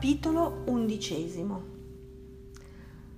Capitolo 0.00 0.62
undicesimo 0.64 1.62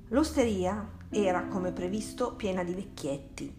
L'osteria 0.09 0.85
era, 1.11 1.47
come 1.47 1.71
previsto, 1.71 2.35
piena 2.35 2.65
di 2.65 2.75
vecchietti. 2.75 3.55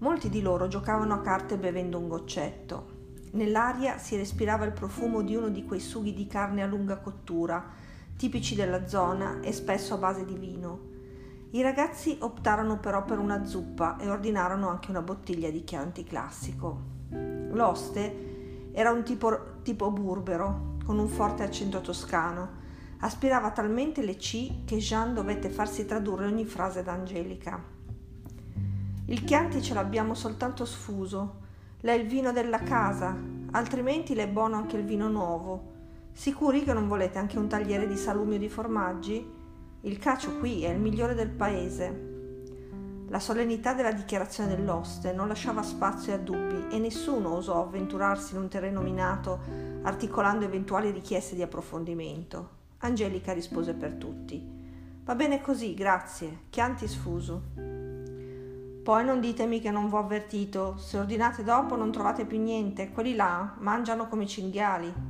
Molti 0.00 0.28
di 0.28 0.42
loro 0.42 0.68
giocavano 0.68 1.14
a 1.14 1.20
carte 1.22 1.56
bevendo 1.56 1.96
un 1.96 2.08
goccetto. 2.08 2.98
Nell'aria 3.30 3.96
si 3.96 4.14
respirava 4.14 4.66
il 4.66 4.72
profumo 4.72 5.22
di 5.22 5.34
uno 5.34 5.48
di 5.48 5.64
quei 5.64 5.80
sughi 5.80 6.12
di 6.12 6.26
carne 6.26 6.60
a 6.60 6.66
lunga 6.66 6.98
cottura, 6.98 7.64
tipici 8.18 8.54
della 8.54 8.86
zona 8.86 9.40
e 9.40 9.54
spesso 9.54 9.94
a 9.94 9.96
base 9.96 10.26
di 10.26 10.34
vino. 10.34 10.80
I 11.52 11.62
ragazzi 11.62 12.18
optarono 12.20 12.78
però 12.78 13.06
per 13.06 13.18
una 13.18 13.46
zuppa 13.46 13.96
e 13.96 14.10
ordinarono 14.10 14.68
anche 14.68 14.90
una 14.90 15.00
bottiglia 15.00 15.48
di 15.48 15.64
Chianti 15.64 16.04
classico. 16.04 16.78
L'oste 17.08 18.70
era 18.72 18.90
un 18.90 19.02
tipo, 19.02 19.60
tipo 19.62 19.90
burbero, 19.90 20.69
con 20.90 20.98
un 20.98 21.06
forte 21.06 21.44
accento 21.44 21.80
toscano. 21.80 22.48
Aspirava 22.98 23.52
talmente 23.52 24.02
le 24.02 24.16
C 24.16 24.64
che 24.64 24.78
Jean 24.78 25.14
dovette 25.14 25.48
farsi 25.48 25.86
tradurre 25.86 26.26
ogni 26.26 26.44
frase 26.44 26.82
da 26.82 26.94
Angelica. 26.94 27.62
Il 29.06 29.22
Chianti 29.22 29.62
ce 29.62 29.72
l'abbiamo 29.72 30.14
soltanto 30.14 30.64
sfuso. 30.64 31.42
L'è 31.82 31.92
il 31.92 32.08
vino 32.08 32.32
della 32.32 32.58
casa, 32.58 33.16
altrimenti 33.52 34.16
l'è 34.16 34.26
buono 34.26 34.56
anche 34.56 34.76
il 34.76 34.84
vino 34.84 35.08
nuovo. 35.08 35.74
Sicuri 36.10 36.64
che 36.64 36.72
non 36.72 36.88
volete 36.88 37.18
anche 37.18 37.38
un 37.38 37.46
tagliere 37.46 37.86
di 37.86 37.96
salumi 37.96 38.34
o 38.34 38.38
di 38.38 38.48
formaggi? 38.48 39.24
Il 39.82 39.98
cacio 39.98 40.38
qui 40.38 40.64
è 40.64 40.70
il 40.70 40.80
migliore 40.80 41.14
del 41.14 41.30
paese. 41.30 42.09
La 43.10 43.18
solennità 43.18 43.74
della 43.74 43.90
dichiarazione 43.90 44.54
dell'oste 44.54 45.12
non 45.12 45.26
lasciava 45.26 45.64
spazio 45.64 46.14
a 46.14 46.16
dubbi 46.16 46.72
e 46.72 46.78
nessuno 46.78 47.34
osò 47.34 47.60
avventurarsi 47.60 48.36
in 48.36 48.42
un 48.42 48.48
terreno 48.48 48.80
minato 48.80 49.40
articolando 49.82 50.44
eventuali 50.44 50.92
richieste 50.92 51.34
di 51.34 51.42
approfondimento. 51.42 52.58
Angelica 52.78 53.32
rispose 53.32 53.74
per 53.74 53.94
tutti. 53.94 54.40
Va 55.02 55.16
bene 55.16 55.40
così, 55.40 55.74
grazie. 55.74 56.42
Chianti 56.50 56.86
sfuso. 56.86 57.42
Poi 58.84 59.04
non 59.04 59.18
ditemi 59.18 59.60
che 59.60 59.72
non 59.72 59.88
v'ho 59.88 59.98
avvertito. 59.98 60.76
Se 60.76 60.96
ordinate 60.96 61.42
dopo 61.42 61.74
non 61.74 61.90
trovate 61.90 62.24
più 62.24 62.40
niente. 62.40 62.92
Quelli 62.92 63.16
là 63.16 63.56
mangiano 63.58 64.06
come 64.06 64.24
cinghiali. 64.24 65.09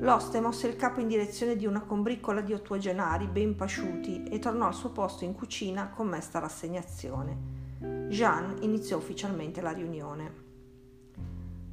L'oste 0.00 0.40
mosse 0.40 0.68
il 0.68 0.76
capo 0.76 1.00
in 1.00 1.08
direzione 1.08 1.56
di 1.56 1.66
una 1.66 1.80
combriccola 1.80 2.40
di 2.40 2.52
ottuagenari 2.52 3.26
ben 3.26 3.56
pasciuti 3.56 4.22
e 4.24 4.38
tornò 4.38 4.66
al 4.66 4.74
suo 4.74 4.90
posto 4.90 5.24
in 5.24 5.34
cucina 5.34 5.88
con 5.88 6.06
mesta 6.06 6.38
rassegnazione. 6.38 8.06
Jean 8.08 8.58
iniziò 8.60 8.96
ufficialmente 8.96 9.60
la 9.60 9.72
riunione. 9.72 10.46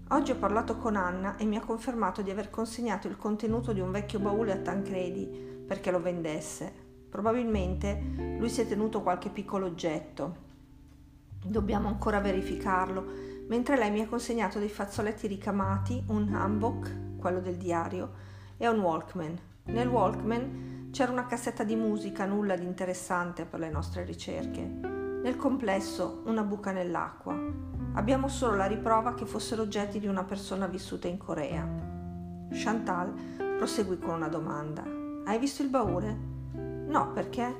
Oggi 0.10 0.32
ho 0.32 0.38
parlato 0.38 0.78
con 0.78 0.96
Anna 0.96 1.36
e 1.38 1.46
mi 1.46 1.56
ha 1.56 1.62
confermato 1.62 2.24
di 2.24 2.32
aver 2.32 2.50
consegnato 2.50 3.08
il 3.08 3.16
contenuto 3.16 3.74
di 3.74 3.80
un 3.80 3.92
vecchio 3.92 4.20
baule 4.20 4.54
a 4.54 4.58
Tancredi 4.58 5.64
perché 5.66 5.92
lo 5.92 6.02
vendesse. 6.02 6.74
Probabilmente 7.08 8.38
lui 8.40 8.50
si 8.50 8.62
è 8.62 8.68
tenuto 8.68 9.04
qualche 9.04 9.30
piccolo 9.30 9.68
oggetto. 9.68 10.44
Dobbiamo 11.44 11.90
ancora 11.90 12.20
verificarlo, 12.20 13.06
mentre 13.50 13.78
lei 13.78 13.92
mi 13.92 14.02
ha 14.02 14.08
consegnato 14.08 14.58
dei 14.58 14.70
fazzoletti 14.70 15.28
ricamati, 15.28 16.04
un 16.08 16.34
hanbok, 16.34 17.14
quello 17.26 17.40
del 17.40 17.58
diario, 17.58 18.12
e 18.56 18.68
un 18.68 18.78
Walkman. 18.78 19.36
Nel 19.64 19.88
Walkman 19.88 20.90
c'era 20.92 21.12
una 21.12 21.26
cassetta 21.26 21.64
di 21.64 21.76
musica, 21.76 22.28
nulla 22.28 22.56
di 22.56 22.66
interessante 22.66 23.46
per 23.46 23.60
le 23.62 23.72
nostre 23.72 24.04
ricerche. 24.04 24.62
Nel 24.62 25.36
complesso 25.36 26.22
una 26.26 26.44
buca 26.44 26.72
nell'acqua. 26.72 27.36
Abbiamo 27.94 28.28
solo 28.28 28.58
la 28.58 28.68
riprova 28.68 29.16
che 29.16 29.26
fossero 29.26 29.64
oggetti 29.64 30.00
di 30.00 30.06
una 30.06 30.24
persona 30.24 30.68
vissuta 30.68 31.08
in 31.08 31.18
Corea. 31.18 31.68
Chantal 32.52 33.12
proseguì 33.58 33.98
con 33.98 34.14
una 34.14 34.28
domanda. 34.28 34.84
Hai 35.26 35.40
visto 35.40 35.64
il 35.64 35.70
baule? 35.70 36.16
No, 36.52 37.12
perché? 37.12 37.56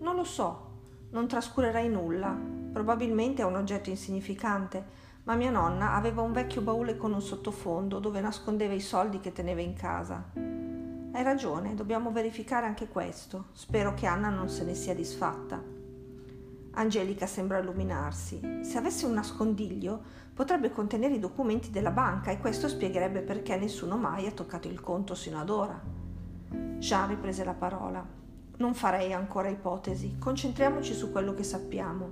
Non 0.00 0.16
lo 0.16 0.24
so, 0.24 0.72
non 1.12 1.26
trascurerai 1.26 1.88
nulla. 1.88 2.38
Probabilmente 2.70 3.40
è 3.40 3.46
un 3.46 3.56
oggetto 3.56 3.88
insignificante, 3.88 4.84
ma 5.24 5.34
mia 5.36 5.50
nonna 5.50 5.94
aveva 5.94 6.22
un 6.22 6.32
vecchio 6.32 6.62
baule 6.62 6.96
con 6.96 7.12
un 7.12 7.22
sottofondo 7.22 8.00
dove 8.00 8.20
nascondeva 8.20 8.74
i 8.74 8.80
soldi 8.80 9.20
che 9.20 9.32
teneva 9.32 9.60
in 9.60 9.74
casa. 9.74 10.30
Hai 10.34 11.22
ragione, 11.22 11.74
dobbiamo 11.74 12.10
verificare 12.10 12.66
anche 12.66 12.88
questo. 12.88 13.46
Spero 13.52 13.94
che 13.94 14.06
Anna 14.06 14.30
non 14.30 14.48
se 14.48 14.64
ne 14.64 14.74
sia 14.74 14.94
disfatta. 14.94 15.62
Angelica 16.74 17.26
sembra 17.26 17.58
illuminarsi. 17.58 18.60
Se 18.62 18.78
avesse 18.78 19.04
un 19.04 19.12
nascondiglio, 19.12 20.02
potrebbe 20.32 20.72
contenere 20.72 21.14
i 21.14 21.20
documenti 21.20 21.70
della 21.70 21.90
banca 21.90 22.30
e 22.30 22.38
questo 22.38 22.66
spiegherebbe 22.66 23.20
perché 23.20 23.56
nessuno 23.56 23.96
mai 23.96 24.26
ha 24.26 24.32
toccato 24.32 24.68
il 24.68 24.80
conto 24.80 25.14
sino 25.14 25.38
ad 25.38 25.50
ora. 25.50 25.80
Jean 26.78 27.08
riprese 27.08 27.44
la 27.44 27.54
parola. 27.54 28.04
Non 28.56 28.74
farei 28.74 29.12
ancora 29.12 29.48
ipotesi, 29.48 30.16
concentriamoci 30.18 30.94
su 30.94 31.12
quello 31.12 31.34
che 31.34 31.44
sappiamo. 31.44 32.10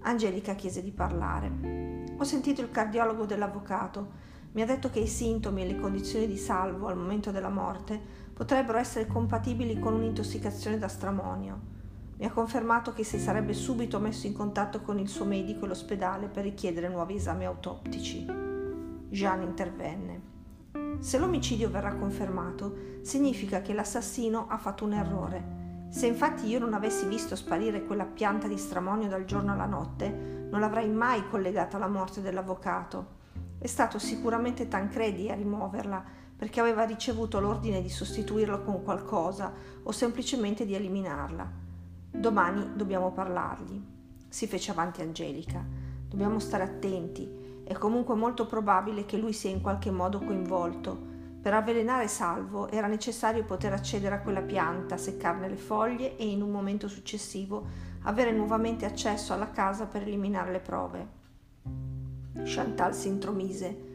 Angelica 0.00 0.54
chiese 0.54 0.82
di 0.82 0.90
parlare. 0.90 1.97
Ho 2.20 2.24
sentito 2.24 2.60
il 2.60 2.72
cardiologo 2.72 3.26
dell'avvocato. 3.26 4.26
Mi 4.52 4.62
ha 4.62 4.66
detto 4.66 4.90
che 4.90 4.98
i 4.98 5.06
sintomi 5.06 5.62
e 5.62 5.66
le 5.66 5.78
condizioni 5.78 6.26
di 6.26 6.36
salvo 6.36 6.88
al 6.88 6.96
momento 6.96 7.30
della 7.30 7.48
morte 7.48 8.00
potrebbero 8.34 8.78
essere 8.78 9.06
compatibili 9.06 9.78
con 9.78 9.94
un'intossicazione 9.94 10.78
da 10.78 10.88
stramonio. 10.88 11.76
Mi 12.16 12.24
ha 12.24 12.32
confermato 12.32 12.92
che 12.92 13.04
si 13.04 13.20
sarebbe 13.20 13.52
subito 13.52 14.00
messo 14.00 14.26
in 14.26 14.32
contatto 14.32 14.80
con 14.80 14.98
il 14.98 15.06
suo 15.06 15.26
medico 15.26 15.64
e 15.64 15.68
l'ospedale 15.68 16.26
per 16.26 16.42
richiedere 16.42 16.88
nuovi 16.88 17.14
esami 17.14 17.44
autoptici. 17.44 18.26
Jean 19.08 19.42
intervenne. 19.42 20.20
Se 20.98 21.18
l'omicidio 21.18 21.70
verrà 21.70 21.94
confermato, 21.94 22.98
significa 23.02 23.62
che 23.62 23.72
l'assassino 23.72 24.48
ha 24.48 24.58
fatto 24.58 24.84
un 24.84 24.94
errore. 24.94 25.56
Se 25.90 26.08
infatti 26.08 26.48
io 26.48 26.58
non 26.58 26.74
avessi 26.74 27.06
visto 27.06 27.36
sparire 27.36 27.84
quella 27.84 28.04
pianta 28.04 28.48
di 28.48 28.58
stramonio 28.58 29.08
dal 29.08 29.24
giorno 29.24 29.52
alla 29.52 29.66
notte, 29.66 30.37
non 30.50 30.60
l'avrei 30.60 30.88
mai 30.88 31.28
collegata 31.28 31.76
alla 31.76 31.88
morte 31.88 32.20
dell'avvocato. 32.20 33.16
È 33.58 33.66
stato 33.66 33.98
sicuramente 33.98 34.68
Tancredi 34.68 35.30
a 35.30 35.34
rimuoverla, 35.34 36.04
perché 36.36 36.60
aveva 36.60 36.84
ricevuto 36.84 37.40
l'ordine 37.40 37.82
di 37.82 37.88
sostituirlo 37.88 38.62
con 38.62 38.82
qualcosa 38.84 39.52
o 39.82 39.90
semplicemente 39.90 40.64
di 40.64 40.74
eliminarla. 40.74 41.50
Domani 42.10 42.70
dobbiamo 42.76 43.10
parlargli. 43.10 43.82
Si 44.28 44.46
fece 44.46 44.70
avanti 44.70 45.02
Angelica. 45.02 45.64
Dobbiamo 46.08 46.38
stare 46.38 46.62
attenti. 46.62 47.62
È 47.64 47.74
comunque 47.74 48.14
molto 48.14 48.46
probabile 48.46 49.04
che 49.04 49.18
lui 49.18 49.32
sia 49.32 49.50
in 49.50 49.60
qualche 49.60 49.90
modo 49.90 50.20
coinvolto. 50.20 51.16
Per 51.42 51.52
avvelenare 51.52 52.08
Salvo 52.08 52.68
era 52.68 52.86
necessario 52.86 53.44
poter 53.44 53.72
accedere 53.72 54.14
a 54.14 54.20
quella 54.20 54.42
pianta, 54.42 54.96
seccarne 54.96 55.48
le 55.48 55.56
foglie 55.56 56.16
e 56.16 56.28
in 56.28 56.42
un 56.42 56.50
momento 56.50 56.88
successivo 56.88 57.66
avere 58.02 58.32
nuovamente 58.32 58.84
accesso 58.84 59.32
alla 59.32 59.50
casa 59.50 59.86
per 59.86 60.02
eliminare 60.02 60.52
le 60.52 60.60
prove. 60.60 61.08
Chantal 62.44 62.94
si 62.94 63.08
intromise. 63.08 63.86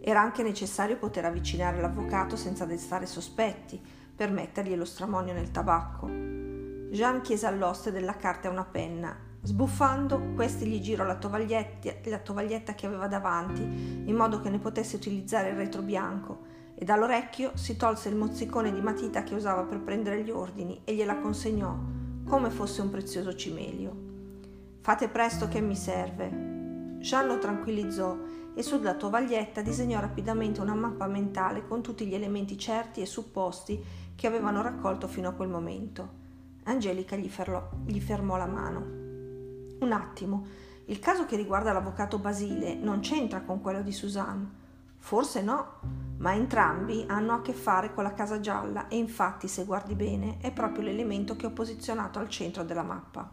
Era 0.00 0.20
anche 0.20 0.42
necessario 0.42 0.96
poter 0.96 1.24
avvicinare 1.24 1.80
l'avvocato 1.80 2.36
senza 2.36 2.64
destare 2.64 3.06
sospetti, 3.06 3.80
per 4.14 4.30
mettergli 4.30 4.74
lo 4.76 4.84
stramonio 4.84 5.32
nel 5.32 5.50
tabacco. 5.50 6.06
Jean 6.06 7.20
chiese 7.22 7.46
all'oste 7.46 7.90
della 7.90 8.16
carta 8.16 8.48
e 8.48 8.50
una 8.50 8.64
penna. 8.64 9.16
Sbuffando, 9.40 10.34
questi 10.34 10.66
gli 10.66 10.80
girò 10.80 11.04
la 11.04 11.18
la 11.18 12.18
tovaglietta 12.18 12.74
che 12.74 12.86
aveva 12.86 13.08
davanti, 13.08 13.62
in 13.62 14.14
modo 14.14 14.40
che 14.40 14.50
ne 14.50 14.58
potesse 14.58 14.96
utilizzare 14.96 15.48
il 15.48 15.56
retro 15.56 15.82
bianco, 15.82 16.40
e 16.74 16.84
dall'orecchio 16.84 17.52
si 17.54 17.76
tolse 17.76 18.08
il 18.08 18.16
mozzicone 18.16 18.72
di 18.72 18.80
matita 18.80 19.24
che 19.24 19.34
usava 19.34 19.62
per 19.62 19.80
prendere 19.80 20.22
gli 20.22 20.30
ordini 20.30 20.82
e 20.84 20.94
gliela 20.94 21.16
consegnò, 21.16 21.76
come 22.32 22.48
fosse 22.48 22.80
un 22.80 22.88
prezioso 22.88 23.34
cimelio. 23.34 23.94
Fate 24.80 25.08
presto 25.08 25.48
che 25.48 25.60
mi 25.60 25.76
serve. 25.76 26.96
Jean 26.98 27.26
lo 27.26 27.36
tranquillizzò 27.36 28.16
e 28.54 28.62
sulla 28.62 28.94
tovaglietta 28.94 29.60
disegnò 29.60 30.00
rapidamente 30.00 30.62
una 30.62 30.72
mappa 30.74 31.06
mentale 31.06 31.66
con 31.68 31.82
tutti 31.82 32.06
gli 32.06 32.14
elementi 32.14 32.56
certi 32.56 33.02
e 33.02 33.06
supposti 33.06 33.84
che 34.16 34.26
avevano 34.26 34.62
raccolto 34.62 35.08
fino 35.08 35.28
a 35.28 35.32
quel 35.32 35.50
momento. 35.50 36.08
Angelica 36.62 37.16
gli, 37.16 37.28
ferlò, 37.28 37.68
gli 37.84 38.00
fermò 38.00 38.38
la 38.38 38.46
mano. 38.46 38.78
Un 39.80 39.92
attimo, 39.92 40.46
il 40.86 41.00
caso 41.00 41.26
che 41.26 41.36
riguarda 41.36 41.74
l'avvocato 41.74 42.18
Basile 42.18 42.74
non 42.76 43.00
c'entra 43.00 43.42
con 43.42 43.60
quello 43.60 43.82
di 43.82 43.92
Suzanne. 43.92 44.61
Forse 45.02 45.42
no, 45.42 45.80
ma 46.18 46.32
entrambi 46.32 47.04
hanno 47.08 47.32
a 47.32 47.42
che 47.42 47.52
fare 47.52 47.92
con 47.92 48.04
la 48.04 48.12
casa 48.12 48.38
gialla 48.38 48.86
e 48.86 48.96
infatti, 48.96 49.48
se 49.48 49.64
guardi 49.64 49.96
bene, 49.96 50.38
è 50.40 50.52
proprio 50.52 50.84
l'elemento 50.84 51.34
che 51.34 51.46
ho 51.46 51.50
posizionato 51.50 52.20
al 52.20 52.28
centro 52.28 52.62
della 52.62 52.84
mappa. 52.84 53.28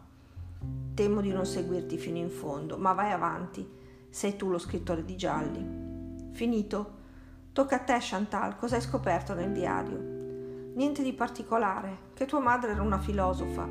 Temo 0.92 1.20
di 1.20 1.30
non 1.30 1.46
seguirti 1.46 1.96
fino 1.96 2.18
in 2.18 2.28
fondo, 2.28 2.76
ma 2.76 2.92
vai 2.92 3.12
avanti. 3.12 3.66
Sei 4.10 4.34
tu 4.34 4.50
lo 4.50 4.58
scrittore 4.58 5.04
di 5.04 5.16
gialli. 5.16 6.30
Finito? 6.32 6.98
Tocca 7.52 7.76
a 7.76 7.78
te, 7.78 7.98
Chantal, 8.00 8.56
cosa 8.56 8.74
hai 8.74 8.82
scoperto 8.82 9.32
nel 9.32 9.52
diario? 9.52 9.98
Niente 10.74 11.04
di 11.04 11.12
particolare, 11.12 12.08
che 12.14 12.26
tua 12.26 12.40
madre 12.40 12.72
era 12.72 12.82
una 12.82 12.98
filosofa. 12.98 13.66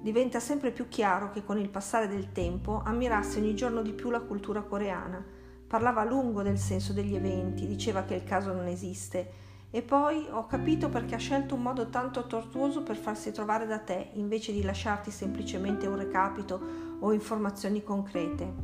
Diventa 0.00 0.38
sempre 0.38 0.70
più 0.70 0.86
chiaro 0.86 1.30
che 1.30 1.44
con 1.44 1.58
il 1.58 1.68
passare 1.68 2.06
del 2.06 2.30
tempo 2.30 2.80
ammirasse 2.84 3.40
ogni 3.40 3.56
giorno 3.56 3.82
di 3.82 3.92
più 3.92 4.10
la 4.10 4.20
cultura 4.20 4.62
coreana. 4.62 5.33
Parlava 5.74 6.02
a 6.02 6.04
lungo 6.04 6.42
del 6.42 6.56
senso 6.56 6.92
degli 6.92 7.16
eventi, 7.16 7.66
diceva 7.66 8.04
che 8.04 8.14
il 8.14 8.22
caso 8.22 8.52
non 8.52 8.68
esiste 8.68 9.28
E 9.72 9.82
poi 9.82 10.24
ho 10.30 10.46
capito 10.46 10.88
perché 10.88 11.16
ha 11.16 11.18
scelto 11.18 11.56
un 11.56 11.62
modo 11.62 11.88
tanto 11.88 12.28
tortuoso 12.28 12.84
per 12.84 12.94
farsi 12.94 13.32
trovare 13.32 13.66
da 13.66 13.80
te, 13.80 14.10
invece 14.12 14.52
di 14.52 14.62
lasciarti 14.62 15.10
semplicemente 15.10 15.88
un 15.88 15.96
recapito 15.96 16.60
o 17.00 17.12
informazioni 17.12 17.82
concrete. 17.82 18.54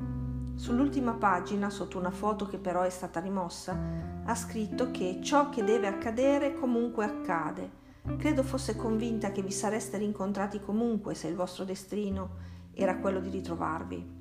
Sull'ultima 0.55 1.15
pagina, 1.15 1.69
sotto 1.69 1.99
una 1.99 2.13
foto 2.13 2.47
che 2.47 2.59
però 2.59 2.83
è 2.83 2.91
stata 2.91 3.19
rimossa, 3.19 3.77
ha 4.25 4.35
scritto 4.37 4.93
che 4.93 5.19
ciò 5.21 5.49
che 5.49 5.65
deve 5.65 5.89
accadere 5.89 6.55
comunque 6.55 7.07
accade. 7.07 7.71
Credo 8.19 8.45
fosse 8.45 8.77
convinta 8.77 9.33
che 9.33 9.43
vi 9.43 9.51
sareste 9.51 9.99
rincontrati 9.99 10.61
comunque 10.61 11.17
se 11.17 11.27
il 11.27 11.35
vostro 11.35 11.65
destino 11.65 12.37
era 12.73 12.99
quello 12.99 13.19
di 13.19 13.31
ritrovarvi. 13.31 14.20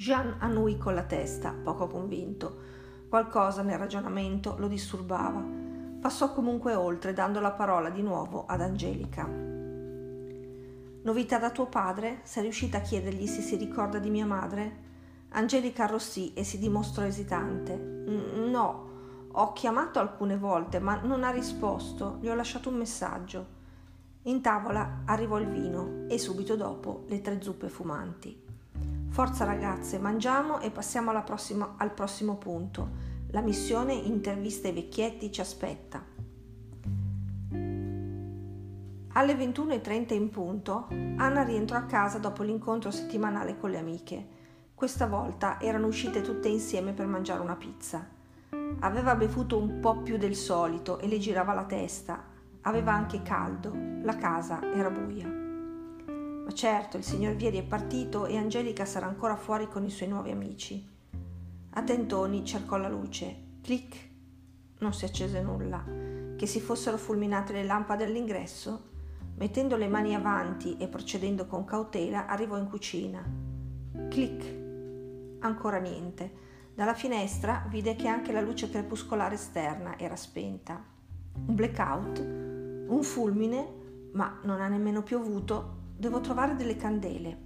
Jean 0.00 0.36
annui 0.38 0.78
con 0.78 0.94
la 0.94 1.02
testa, 1.02 1.52
poco 1.52 1.86
convinto. 1.86 2.56
Qualcosa 3.06 3.60
nel 3.60 3.76
ragionamento 3.76 4.56
lo 4.56 4.66
disturbava. 4.66 5.44
Passò 6.00 6.32
comunque 6.32 6.72
oltre, 6.72 7.12
dando 7.12 7.38
la 7.38 7.50
parola 7.50 7.90
di 7.90 8.00
nuovo 8.00 8.46
ad 8.46 8.62
Angelica. 8.62 9.28
Novità 11.02 11.38
da 11.38 11.50
tuo 11.50 11.66
padre? 11.66 12.20
Sei 12.22 12.44
riuscita 12.44 12.78
a 12.78 12.80
chiedergli 12.80 13.26
se 13.26 13.42
si 13.42 13.56
ricorda 13.56 13.98
di 13.98 14.08
mia 14.08 14.24
madre? 14.24 14.72
Angelica 15.32 15.84
arrossì 15.84 16.32
e 16.32 16.44
si 16.44 16.58
dimostrò 16.58 17.04
esitante. 17.04 17.76
No, 17.76 18.88
ho 19.30 19.52
chiamato 19.52 19.98
alcune 19.98 20.38
volte, 20.38 20.78
ma 20.78 20.98
non 21.02 21.24
ha 21.24 21.30
risposto. 21.30 22.16
Gli 22.22 22.28
ho 22.30 22.34
lasciato 22.34 22.70
un 22.70 22.76
messaggio. 22.76 23.46
In 24.22 24.40
tavola 24.40 25.02
arrivò 25.04 25.38
il 25.38 25.48
vino 25.48 26.06
e 26.08 26.16
subito 26.18 26.56
dopo 26.56 27.04
le 27.08 27.20
tre 27.20 27.42
zuppe 27.42 27.68
fumanti. 27.68 28.39
Forza 29.20 29.44
ragazze, 29.44 29.98
mangiamo 29.98 30.60
e 30.60 30.70
passiamo 30.70 31.12
prossima, 31.22 31.74
al 31.76 31.92
prossimo 31.92 32.36
punto. 32.36 32.88
La 33.32 33.42
missione 33.42 33.92
intervista 33.92 34.68
ai 34.68 34.72
vecchietti 34.72 35.30
ci 35.30 35.42
aspetta. 35.42 36.02
Alle 39.12 39.34
21.30 39.34 40.14
in 40.14 40.30
punto, 40.30 40.86
Anna 40.88 41.42
rientrò 41.42 41.76
a 41.76 41.84
casa 41.84 42.16
dopo 42.16 42.42
l'incontro 42.42 42.90
settimanale 42.90 43.58
con 43.58 43.68
le 43.68 43.78
amiche. 43.78 44.26
Questa 44.74 45.06
volta 45.06 45.60
erano 45.60 45.88
uscite 45.88 46.22
tutte 46.22 46.48
insieme 46.48 46.94
per 46.94 47.04
mangiare 47.04 47.42
una 47.42 47.56
pizza. 47.56 48.08
Aveva 48.78 49.14
bevuto 49.16 49.58
un 49.58 49.80
po' 49.80 49.98
più 49.98 50.16
del 50.16 50.34
solito 50.34 50.98
e 50.98 51.06
le 51.06 51.18
girava 51.18 51.52
la 51.52 51.64
testa. 51.64 52.24
Aveva 52.62 52.94
anche 52.94 53.20
caldo. 53.20 53.70
La 54.02 54.16
casa 54.16 54.62
era 54.72 54.88
buia. 54.88 55.39
Ma 56.44 56.52
certo, 56.52 56.96
il 56.96 57.04
signor 57.04 57.34
Vieri 57.34 57.58
è 57.58 57.62
partito 57.62 58.26
e 58.26 58.36
Angelica 58.36 58.84
sarà 58.84 59.06
ancora 59.06 59.36
fuori 59.36 59.68
con 59.68 59.84
i 59.84 59.90
suoi 59.90 60.08
nuovi 60.08 60.30
amici. 60.30 60.86
A 61.70 61.82
tentoni 61.82 62.44
cercò 62.44 62.76
la 62.76 62.88
luce. 62.88 63.48
Clic! 63.62 64.08
Non 64.78 64.92
si 64.92 65.04
accese 65.04 65.40
nulla. 65.42 65.84
Che 66.36 66.46
si 66.46 66.60
fossero 66.60 66.96
fulminate 66.96 67.52
le 67.52 67.64
lampade 67.64 68.04
all'ingresso 68.04 68.88
Mettendo 69.40 69.76
le 69.76 69.88
mani 69.88 70.14
avanti 70.14 70.76
e 70.76 70.86
procedendo 70.86 71.46
con 71.46 71.64
cautela, 71.64 72.26
arrivò 72.26 72.58
in 72.58 72.68
cucina. 72.68 73.24
Clic. 74.10 75.38
Ancora 75.38 75.78
niente. 75.78 76.30
Dalla 76.74 76.92
finestra 76.92 77.64
vide 77.70 77.96
che 77.96 78.06
anche 78.06 78.32
la 78.32 78.42
luce 78.42 78.68
crepuscolare 78.68 79.36
esterna 79.36 79.98
era 79.98 80.14
spenta. 80.14 80.84
Un 81.46 81.54
blackout? 81.54 82.18
Un 82.18 83.02
fulmine? 83.02 83.78
Ma 84.12 84.40
non 84.42 84.60
ha 84.60 84.68
nemmeno 84.68 85.02
piovuto. 85.02 85.78
Devo 86.00 86.22
trovare 86.22 86.56
delle 86.56 86.76
candele. 86.76 87.38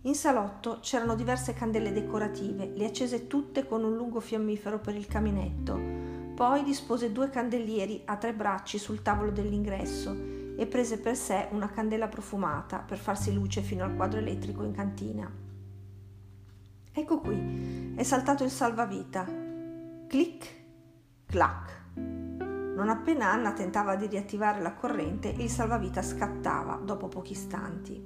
In 0.00 0.16
salotto 0.16 0.80
c'erano 0.80 1.14
diverse 1.14 1.54
candele 1.54 1.92
decorative, 1.92 2.72
le 2.74 2.86
accese 2.86 3.28
tutte 3.28 3.68
con 3.68 3.84
un 3.84 3.94
lungo 3.94 4.18
fiammifero 4.18 4.80
per 4.80 4.96
il 4.96 5.06
caminetto. 5.06 5.80
Poi 6.34 6.64
dispose 6.64 7.12
due 7.12 7.30
candelieri 7.30 8.02
a 8.06 8.16
tre 8.16 8.34
bracci 8.34 8.78
sul 8.78 9.00
tavolo 9.00 9.30
dell'ingresso 9.30 10.12
e 10.56 10.66
prese 10.66 10.98
per 10.98 11.14
sé 11.14 11.50
una 11.52 11.70
candela 11.70 12.08
profumata 12.08 12.78
per 12.78 12.98
farsi 12.98 13.32
luce 13.32 13.60
fino 13.60 13.84
al 13.84 13.94
quadro 13.94 14.18
elettrico 14.18 14.64
in 14.64 14.72
cantina. 14.72 15.32
Ecco 16.92 17.20
qui, 17.20 17.94
è 17.94 18.02
saltato 18.02 18.42
il 18.42 18.50
salvavita. 18.50 19.24
Clic, 20.08 20.62
clac. 21.26 22.41
Non 22.74 22.88
appena 22.88 23.30
Anna 23.30 23.52
tentava 23.52 23.96
di 23.96 24.06
riattivare 24.06 24.62
la 24.62 24.72
corrente, 24.72 25.28
il 25.28 25.50
salvavita 25.50 26.00
scattava 26.00 26.76
dopo 26.76 27.06
pochi 27.06 27.32
istanti. 27.32 28.02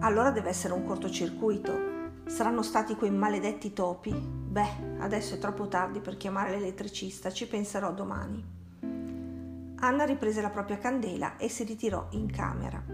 Allora 0.00 0.30
deve 0.30 0.50
essere 0.50 0.74
un 0.74 0.84
cortocircuito. 0.84 1.88
Saranno 2.26 2.62
stati 2.62 2.96
quei 2.96 3.10
maledetti 3.10 3.72
topi? 3.72 4.12
Beh, 4.12 4.98
adesso 4.98 5.34
è 5.34 5.38
troppo 5.38 5.68
tardi 5.68 6.00
per 6.00 6.18
chiamare 6.18 6.50
l'elettricista, 6.50 7.30
ci 7.30 7.48
penserò 7.48 7.92
domani. 7.92 8.44
Anna 9.76 10.04
riprese 10.04 10.42
la 10.42 10.50
propria 10.50 10.78
candela 10.78 11.38
e 11.38 11.48
si 11.48 11.64
ritirò 11.64 12.08
in 12.10 12.30
camera. 12.30 12.84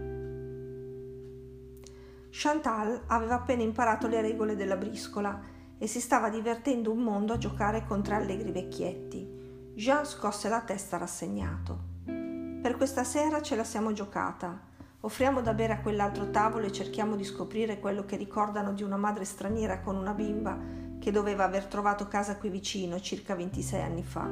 Chantal 2.29 3.01
aveva 3.07 3.35
appena 3.35 3.63
imparato 3.63 4.07
le 4.07 4.21
regole 4.21 4.55
della 4.55 4.77
briscola 4.77 5.41
e 5.77 5.87
si 5.87 5.99
stava 5.99 6.29
divertendo 6.29 6.91
un 6.91 6.99
mondo 6.99 7.33
a 7.33 7.37
giocare 7.37 7.83
con 7.85 8.01
tre 8.01 8.15
allegri 8.15 8.51
vecchietti. 8.51 9.36
Jean 9.77 10.05
scosse 10.05 10.49
la 10.49 10.61
testa 10.61 10.97
rassegnato. 10.97 11.77
Per 12.03 12.77
questa 12.77 13.03
sera 13.03 13.43
ce 13.43 13.55
la 13.55 13.63
siamo 13.63 13.93
giocata. 13.93 14.59
Offriamo 15.01 15.39
da 15.41 15.53
bere 15.53 15.73
a 15.73 15.81
quell'altro 15.81 16.31
tavolo 16.31 16.65
e 16.65 16.71
cerchiamo 16.71 17.15
di 17.15 17.23
scoprire 17.23 17.79
quello 17.79 18.03
che 18.03 18.15
ricordano 18.15 18.73
di 18.73 18.81
una 18.81 18.97
madre 18.97 19.23
straniera 19.23 19.81
con 19.81 19.95
una 19.95 20.15
bimba 20.15 20.57
che 20.97 21.11
doveva 21.11 21.43
aver 21.43 21.65
trovato 21.65 22.07
casa 22.07 22.37
qui 22.37 22.49
vicino 22.49 22.99
circa 22.99 23.35
26 23.35 23.81
anni 23.83 24.03
fa. 24.03 24.27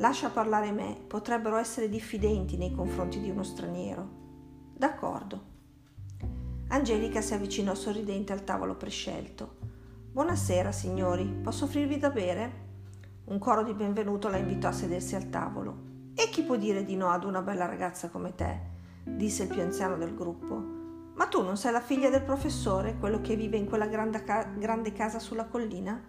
Lascia 0.00 0.30
parlare 0.30 0.72
me, 0.72 0.96
potrebbero 1.06 1.58
essere 1.58 1.90
diffidenti 1.90 2.56
nei 2.56 2.72
confronti 2.72 3.20
di 3.20 3.28
uno 3.28 3.42
straniero. 3.42 4.08
D'accordo. 4.74 5.42
Angelica 6.68 7.20
si 7.20 7.34
avvicinò 7.34 7.74
sorridente 7.74 8.32
al 8.32 8.44
tavolo 8.44 8.74
prescelto. 8.74 9.58
Buonasera, 10.12 10.72
signori, 10.72 11.26
posso 11.26 11.66
offrirvi 11.66 11.98
da 11.98 12.08
bere? 12.08 12.68
Un 13.30 13.38
coro 13.38 13.62
di 13.62 13.74
benvenuto 13.74 14.28
la 14.28 14.38
invitò 14.38 14.66
a 14.66 14.72
sedersi 14.72 15.14
al 15.14 15.30
tavolo. 15.30 15.76
E 16.16 16.28
chi 16.30 16.42
può 16.42 16.56
dire 16.56 16.82
di 16.82 16.96
no 16.96 17.10
ad 17.10 17.22
una 17.22 17.40
bella 17.42 17.64
ragazza 17.64 18.08
come 18.08 18.34
te? 18.34 18.58
disse 19.04 19.44
il 19.44 19.48
più 19.48 19.62
anziano 19.62 19.96
del 19.96 20.16
gruppo. 20.16 20.56
Ma 21.14 21.26
tu 21.26 21.40
non 21.44 21.56
sei 21.56 21.70
la 21.70 21.80
figlia 21.80 22.10
del 22.10 22.24
professore, 22.24 22.96
quello 22.98 23.20
che 23.20 23.36
vive 23.36 23.56
in 23.56 23.66
quella 23.66 23.86
grande, 23.86 24.24
ca- 24.24 24.42
grande 24.42 24.92
casa 24.92 25.20
sulla 25.20 25.44
collina? 25.44 26.06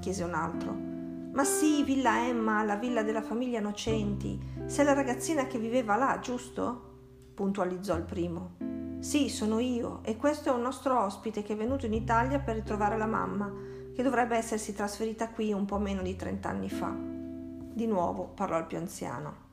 chiese 0.00 0.24
un 0.24 0.34
altro. 0.34 0.72
Ma 0.72 1.44
sì, 1.44 1.84
Villa 1.84 2.26
Emma, 2.26 2.64
la 2.64 2.74
villa 2.74 3.04
della 3.04 3.22
famiglia 3.22 3.60
Nocenti. 3.60 4.36
Sei 4.66 4.84
la 4.84 4.92
ragazzina 4.92 5.46
che 5.46 5.60
viveva 5.60 5.94
là, 5.94 6.18
giusto? 6.18 7.30
puntualizzò 7.32 7.94
il 7.94 8.02
primo. 8.02 8.56
Sì, 8.98 9.28
sono 9.28 9.60
io, 9.60 10.00
e 10.02 10.16
questo 10.16 10.48
è 10.48 10.52
un 10.52 10.62
nostro 10.62 11.00
ospite 11.00 11.44
che 11.44 11.52
è 11.52 11.56
venuto 11.56 11.86
in 11.86 11.92
Italia 11.92 12.40
per 12.40 12.56
ritrovare 12.56 12.98
la 12.98 13.06
mamma, 13.06 13.52
che 13.96 14.02
dovrebbe 14.02 14.36
essersi 14.36 14.74
trasferita 14.74 15.30
qui 15.30 15.54
un 15.54 15.64
po' 15.64 15.78
meno 15.78 16.02
di 16.02 16.14
trent'anni 16.14 16.68
fa. 16.68 16.94
Di 16.94 17.86
nuovo 17.86 18.24
parlò 18.34 18.58
il 18.58 18.66
più 18.66 18.76
anziano. 18.76 19.44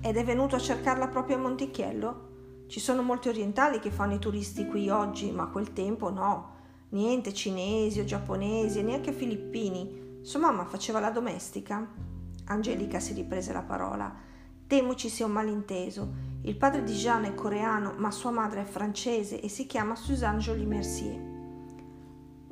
Ed 0.00 0.16
è 0.16 0.24
venuto 0.24 0.54
a 0.54 0.60
cercarla 0.60 1.08
proprio 1.08 1.36
a 1.36 1.40
Montichiello? 1.40 2.28
Ci 2.68 2.78
sono 2.78 3.02
molti 3.02 3.28
orientali 3.28 3.80
che 3.80 3.90
fanno 3.90 4.14
i 4.14 4.20
turisti 4.20 4.66
qui 4.68 4.88
oggi, 4.88 5.32
ma 5.32 5.42
a 5.42 5.48
quel 5.48 5.72
tempo 5.72 6.10
no. 6.10 6.52
Niente 6.90 7.34
cinesi 7.34 7.98
o 7.98 8.04
giapponesi 8.04 8.80
neanche 8.82 9.12
filippini 9.12 10.02
sua 10.22 10.38
mamma 10.38 10.64
faceva 10.64 11.00
la 11.00 11.10
domestica? 11.10 11.86
Angelica 12.46 13.00
si 13.00 13.12
riprese 13.12 13.52
la 13.52 13.60
parola. 13.60 14.10
Temo 14.66 14.94
ci 14.94 15.10
sia 15.10 15.26
un 15.26 15.32
malinteso. 15.32 16.14
Il 16.42 16.56
padre 16.56 16.82
di 16.82 16.94
Jeanne 16.94 17.28
è 17.28 17.34
coreano, 17.34 17.92
ma 17.98 18.10
sua 18.10 18.30
madre 18.30 18.62
è 18.62 18.64
francese 18.64 19.38
e 19.40 19.50
si 19.50 19.66
chiama 19.66 19.96
Suzanne 19.96 20.38
Jolie 20.38 20.64
Mercier. 20.64 21.33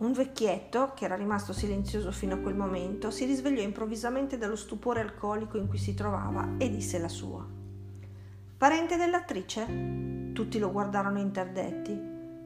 Un 0.03 0.15
vecchietto, 0.15 0.95
che 0.97 1.05
era 1.05 1.15
rimasto 1.15 1.53
silenzioso 1.53 2.11
fino 2.11 2.35
a 2.35 2.39
quel 2.39 2.57
momento, 2.57 3.13
si 3.13 3.25
risvegliò 3.25 3.63
improvvisamente 3.63 4.37
dallo 4.37 4.57
stupore 4.57 5.01
alcolico 5.01 5.59
in 5.59 5.69
cui 5.69 5.79
si 5.79 5.95
trovava 5.95 6.57
e 6.59 6.69
disse 6.69 6.99
la 6.99 7.07
sua. 7.07 7.47
Parente 8.57 8.97
dell'attrice? 8.97 10.31
Tutti 10.33 10.59
lo 10.59 10.73
guardarono 10.73 11.21
interdetti. 11.21 11.97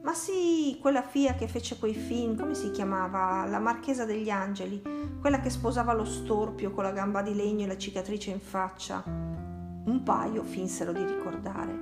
Ma 0.03 0.13
sì, 0.13 0.77
quella 0.79 1.01
fia 1.01 1.33
che 1.33 1.47
fece 1.47 1.79
quei 1.79 1.95
film, 1.95 2.37
come 2.37 2.53
si 2.53 2.69
chiamava? 2.69 3.47
La 3.47 3.57
Marchesa 3.57 4.05
degli 4.05 4.29
Angeli, 4.29 4.79
quella 5.19 5.39
che 5.39 5.49
sposava 5.49 5.93
lo 5.93 6.05
storpio 6.05 6.69
con 6.69 6.83
la 6.83 6.91
gamba 6.91 7.23
di 7.23 7.33
legno 7.33 7.63
e 7.63 7.67
la 7.67 7.77
cicatrice 7.77 8.29
in 8.29 8.39
faccia. 8.39 9.01
Un 9.03 10.01
paio 10.03 10.43
finsero 10.43 10.91
di 10.91 11.03
ricordare. 11.03 11.75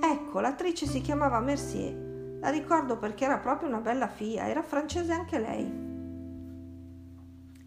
Ecco, 0.00 0.38
l'attrice 0.38 0.86
si 0.86 1.00
chiamava 1.00 1.40
Mercier. 1.40 2.11
La 2.42 2.50
ricordo 2.50 2.98
perché 2.98 3.24
era 3.24 3.38
proprio 3.38 3.68
una 3.68 3.78
bella 3.78 4.08
fia, 4.08 4.48
era 4.48 4.64
francese 4.64 5.12
anche 5.12 5.38
lei. 5.38 5.90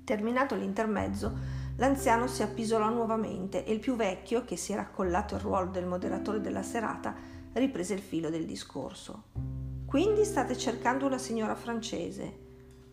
Terminato 0.03 0.55
l'intermezzo, 0.55 1.33
l'anziano 1.77 2.27
si 2.27 2.43
appisolò 2.43 2.89
nuovamente 2.89 3.63
e 3.63 3.71
il 3.71 3.79
più 3.79 3.95
vecchio, 3.95 4.43
che 4.43 4.57
si 4.57 4.73
era 4.73 4.81
accollato 4.81 5.35
il 5.35 5.41
ruolo 5.41 5.71
del 5.71 5.85
moderatore 5.85 6.41
della 6.41 6.61
serata, 6.61 7.15
riprese 7.53 7.93
il 7.93 8.01
filo 8.01 8.29
del 8.29 8.45
discorso. 8.45 9.27
Quindi 9.85 10.25
state 10.25 10.57
cercando 10.57 11.05
una 11.05 11.19
signora 11.19 11.55
francese. 11.55 12.39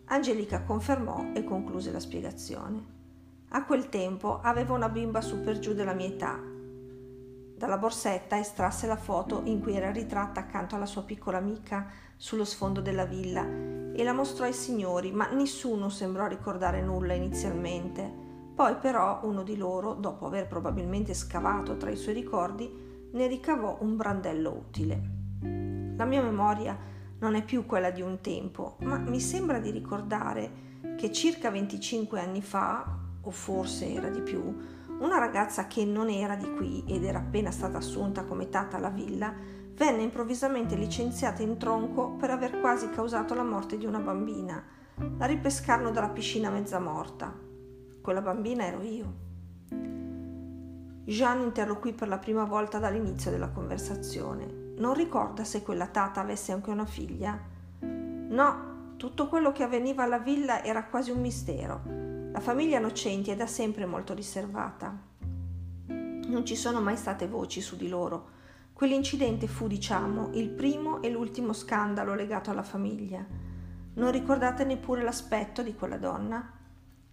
Angelica 0.05 0.61
confermò 0.61 1.31
e 1.33 1.43
concluse 1.43 1.91
la 1.91 1.99
spiegazione. 1.99 2.81
A 3.49 3.65
quel 3.65 3.89
tempo 3.89 4.39
avevo 4.39 4.73
una 4.73 4.87
bimba 4.87 5.19
su 5.19 5.41
per 5.41 5.59
giù 5.59 5.73
della 5.73 5.93
mia 5.93 6.07
età. 6.07 6.52
Dalla 7.63 7.77
borsetta 7.77 8.37
estrasse 8.37 8.87
la 8.87 8.97
foto 8.97 9.43
in 9.45 9.61
cui 9.61 9.73
era 9.77 9.89
ritratta 9.89 10.41
accanto 10.41 10.75
alla 10.75 10.85
sua 10.85 11.03
piccola 11.03 11.37
amica 11.37 11.87
sullo 12.17 12.43
sfondo 12.43 12.81
della 12.81 13.05
villa 13.05 13.47
e 13.93 14.03
la 14.03 14.11
mostrò 14.11 14.43
ai 14.43 14.51
signori, 14.51 15.13
ma 15.13 15.31
nessuno 15.31 15.87
sembrò 15.87 16.27
ricordare 16.27 16.81
nulla 16.81 17.13
inizialmente. 17.13 18.03
Poi 18.53 18.75
però 18.75 19.21
uno 19.23 19.43
di 19.43 19.55
loro, 19.55 19.93
dopo 19.93 20.25
aver 20.25 20.49
probabilmente 20.49 21.13
scavato 21.13 21.77
tra 21.77 21.89
i 21.89 21.95
suoi 21.95 22.15
ricordi, 22.15 22.69
ne 23.13 23.27
ricavò 23.27 23.77
un 23.79 23.95
brandello 23.95 24.51
utile. 24.51 25.01
La 25.95 26.03
mia 26.03 26.21
memoria 26.21 26.77
non 27.19 27.35
è 27.35 27.45
più 27.45 27.65
quella 27.65 27.91
di 27.91 28.01
un 28.01 28.19
tempo, 28.19 28.75
ma 28.81 28.97
mi 28.97 29.21
sembra 29.21 29.59
di 29.59 29.71
ricordare 29.71 30.51
che 30.97 31.13
circa 31.13 31.49
25 31.49 32.19
anni 32.19 32.41
fa, 32.41 32.99
o 33.21 33.31
forse 33.31 33.89
era 33.89 34.09
di 34.09 34.19
più, 34.19 34.81
una 35.03 35.17
ragazza 35.17 35.67
che 35.67 35.83
non 35.83 36.09
era 36.09 36.35
di 36.35 36.49
qui 36.55 36.83
ed 36.87 37.03
era 37.03 37.19
appena 37.19 37.51
stata 37.51 37.77
assunta 37.77 38.23
come 38.23 38.47
tata 38.47 38.77
alla 38.77 38.89
villa, 38.89 39.33
venne 39.75 40.01
improvvisamente 40.01 40.75
licenziata 40.75 41.41
in 41.43 41.57
tronco 41.57 42.11
per 42.11 42.29
aver 42.29 42.61
quasi 42.61 42.89
causato 42.89 43.33
la 43.33 43.43
morte 43.43 43.77
di 43.77 43.85
una 43.85 43.99
bambina. 43.99 44.63
La 45.17 45.25
ripescarono 45.25 45.91
dalla 45.91 46.09
piscina 46.09 46.49
mezza 46.49 46.79
morta. 46.79 47.33
Quella 48.01 48.21
bambina 48.21 48.65
ero 48.65 48.81
io. 48.81 49.13
Jean 51.03 51.41
interloquì 51.41 51.91
per 51.91 52.07
la 52.07 52.17
prima 52.17 52.45
volta 52.45 52.79
dall'inizio 52.79 53.29
della 53.29 53.49
conversazione. 53.49 54.73
Non 54.77 54.93
ricorda 54.93 55.43
se 55.43 55.63
quella 55.63 55.87
tata 55.87 56.21
avesse 56.21 56.53
anche 56.53 56.69
una 56.69 56.85
figlia? 56.85 57.37
No, 57.79 58.95
tutto 58.95 59.27
quello 59.27 59.51
che 59.51 59.63
avveniva 59.63 60.03
alla 60.03 60.19
villa 60.19 60.63
era 60.63 60.85
quasi 60.85 61.11
un 61.11 61.19
mistero. 61.19 62.02
La 62.33 62.39
famiglia 62.39 62.79
Nocenti 62.79 63.29
è 63.29 63.35
da 63.35 63.45
sempre 63.45 63.85
molto 63.85 64.15
riservata. 64.15 64.91
Non 65.85 66.43
ci 66.43 66.55
sono 66.55 66.81
mai 66.81 66.97
state 66.97 67.27
voci 67.27 67.61
su 67.61 67.75
di 67.75 67.87
loro. 67.87 68.29
Quell'incidente 68.73 69.47
fu, 69.47 69.67
diciamo, 69.67 70.31
il 70.33 70.49
primo 70.49 70.99
e 71.03 71.11
l'ultimo 71.11 71.53
scandalo 71.53 72.15
legato 72.15 72.49
alla 72.49 72.63
famiglia. 72.63 73.23
Non 73.93 74.11
ricordate 74.11 74.65
neppure 74.65 75.03
l'aspetto 75.03 75.61
di 75.61 75.75
quella 75.75 75.99
donna? 75.99 76.51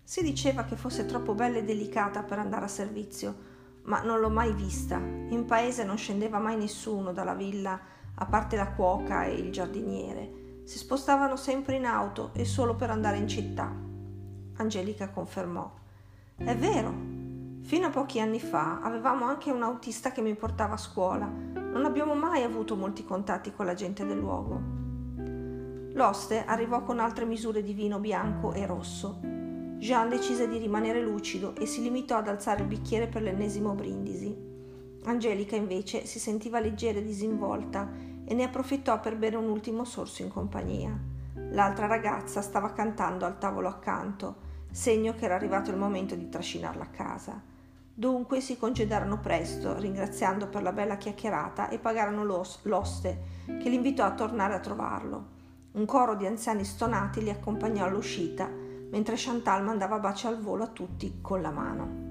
Si 0.02 0.22
diceva 0.22 0.64
che 0.64 0.76
fosse 0.76 1.04
troppo 1.04 1.34
bella 1.34 1.58
e 1.58 1.64
delicata 1.64 2.22
per 2.22 2.38
andare 2.38 2.64
a 2.64 2.68
servizio, 2.68 3.36
ma 3.82 4.00
non 4.00 4.20
l'ho 4.20 4.30
mai 4.30 4.54
vista. 4.54 4.96
In 4.96 5.44
paese 5.46 5.84
non 5.84 5.98
scendeva 5.98 6.38
mai 6.38 6.56
nessuno 6.56 7.12
dalla 7.12 7.34
villa, 7.34 7.78
a 8.14 8.24
parte 8.24 8.56
la 8.56 8.72
cuoca 8.72 9.24
e 9.24 9.34
il 9.34 9.52
giardiniere 9.52 10.38
si 10.64 10.78
spostavano 10.78 11.34
sempre 11.34 11.74
in 11.74 11.84
auto 11.84 12.30
e 12.32 12.44
solo 12.44 12.76
per 12.76 12.90
andare 12.90 13.16
in 13.16 13.26
città. 13.26 13.89
Angelica 14.60 15.08
confermò. 15.08 15.70
È 16.36 16.54
vero. 16.54 16.92
Fino 17.62 17.86
a 17.86 17.90
pochi 17.90 18.20
anni 18.20 18.40
fa 18.40 18.82
avevamo 18.82 19.24
anche 19.24 19.50
un 19.50 19.62
autista 19.62 20.12
che 20.12 20.20
mi 20.20 20.34
portava 20.34 20.74
a 20.74 20.78
scuola. 20.78 21.26
Non 21.26 21.86
abbiamo 21.86 22.14
mai 22.14 22.42
avuto 22.42 22.76
molti 22.76 23.02
contatti 23.02 23.52
con 23.52 23.64
la 23.64 23.72
gente 23.72 24.04
del 24.04 24.18
luogo. 24.18 24.60
L'oste 25.94 26.44
arrivò 26.44 26.82
con 26.82 26.98
altre 26.98 27.24
misure 27.24 27.62
di 27.62 27.72
vino 27.72 27.98
bianco 27.98 28.52
e 28.52 28.66
rosso. 28.66 29.20
Jean 29.78 30.10
decise 30.10 30.46
di 30.46 30.58
rimanere 30.58 31.00
lucido 31.00 31.54
e 31.56 31.64
si 31.64 31.80
limitò 31.80 32.18
ad 32.18 32.28
alzare 32.28 32.60
il 32.60 32.68
bicchiere 32.68 33.06
per 33.06 33.22
l'ennesimo 33.22 33.72
brindisi. 33.72 34.36
Angelica 35.04 35.56
invece 35.56 36.04
si 36.04 36.18
sentiva 36.18 36.60
leggera 36.60 36.98
e 36.98 37.02
disinvolta 37.02 37.90
e 38.26 38.34
ne 38.34 38.44
approfittò 38.44 39.00
per 39.00 39.16
bere 39.16 39.36
un 39.36 39.48
ultimo 39.48 39.84
sorso 39.84 40.20
in 40.20 40.28
compagnia. 40.28 40.94
L'altra 41.52 41.86
ragazza 41.86 42.42
stava 42.42 42.72
cantando 42.72 43.24
al 43.24 43.38
tavolo 43.38 43.68
accanto, 43.68 44.48
segno 44.70 45.14
che 45.14 45.24
era 45.24 45.34
arrivato 45.34 45.70
il 45.70 45.76
momento 45.76 46.14
di 46.14 46.28
trascinarla 46.28 46.84
a 46.84 46.88
casa. 46.88 47.40
Dunque 47.92 48.40
si 48.40 48.56
congedarono 48.56 49.20
presto, 49.20 49.78
ringraziando 49.78 50.48
per 50.48 50.62
la 50.62 50.72
bella 50.72 50.96
chiacchierata 50.96 51.68
e 51.68 51.78
pagarono 51.78 52.24
l'oste, 52.24 53.22
che 53.46 53.68
li 53.68 53.74
invitò 53.74 54.04
a 54.04 54.14
tornare 54.14 54.54
a 54.54 54.60
trovarlo. 54.60 55.38
Un 55.72 55.84
coro 55.84 56.14
di 56.14 56.26
anziani 56.26 56.64
stonati 56.64 57.22
li 57.22 57.30
accompagnò 57.30 57.84
all'uscita, 57.84 58.48
mentre 58.48 59.16
Chantal 59.18 59.62
mandava 59.64 59.98
baci 59.98 60.26
al 60.26 60.40
volo 60.40 60.64
a 60.64 60.68
tutti 60.68 61.18
con 61.20 61.42
la 61.42 61.50
mano. 61.50 62.08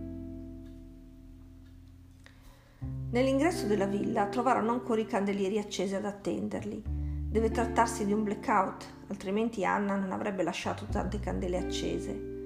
Nell'ingresso 3.11 3.65
della 3.65 3.87
villa 3.87 4.27
trovarono 4.27 4.71
ancora 4.71 5.01
i 5.01 5.07
candelieri 5.07 5.57
accesi 5.57 5.95
ad 5.95 6.05
attenderli. 6.05 6.83
Deve 6.85 7.49
trattarsi 7.49 8.05
di 8.05 8.13
un 8.13 8.23
blackout, 8.23 8.85
altrimenti 9.07 9.65
Anna 9.65 9.95
non 9.95 10.11
avrebbe 10.11 10.43
lasciato 10.43 10.85
tante 10.85 11.19
candele 11.19 11.57
accese. 11.57 12.38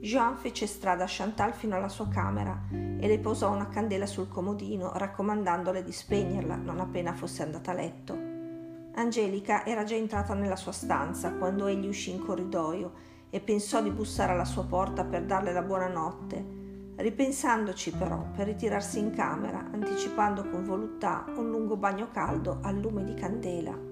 Jean 0.00 0.36
fece 0.36 0.66
strada 0.66 1.04
a 1.04 1.08
Chantal 1.08 1.52
fino 1.52 1.76
alla 1.76 1.88
sua 1.88 2.08
camera 2.08 2.66
e 2.70 3.06
le 3.06 3.18
posò 3.18 3.50
una 3.50 3.68
candela 3.68 4.06
sul 4.06 4.28
comodino, 4.28 4.92
raccomandandole 4.94 5.82
di 5.82 5.92
spegnerla 5.92 6.56
non 6.56 6.80
appena 6.80 7.12
fosse 7.12 7.42
andata 7.42 7.72
a 7.72 7.74
letto. 7.74 8.16
Angelica 8.94 9.64
era 9.64 9.84
già 9.84 9.94
entrata 9.94 10.34
nella 10.34 10.56
sua 10.56 10.72
stanza 10.72 11.32
quando 11.32 11.66
egli 11.66 11.86
uscì 11.86 12.10
in 12.10 12.24
corridoio 12.24 12.92
e 13.30 13.40
pensò 13.40 13.82
di 13.82 13.90
bussare 13.90 14.32
alla 14.32 14.44
sua 14.44 14.64
porta 14.64 15.04
per 15.04 15.24
darle 15.24 15.52
la 15.52 15.62
buonanotte 15.62 16.58
ripensandoci 16.98 17.92
però 17.92 18.26
per 18.34 18.46
ritirarsi 18.46 18.98
in 18.98 19.12
camera, 19.12 19.68
anticipando 19.72 20.48
con 20.48 20.64
voluttà 20.64 21.24
un 21.36 21.48
lungo 21.48 21.76
bagno 21.76 22.10
caldo 22.10 22.58
al 22.62 22.76
lume 22.78 23.04
di 23.04 23.14
candela. 23.14 23.87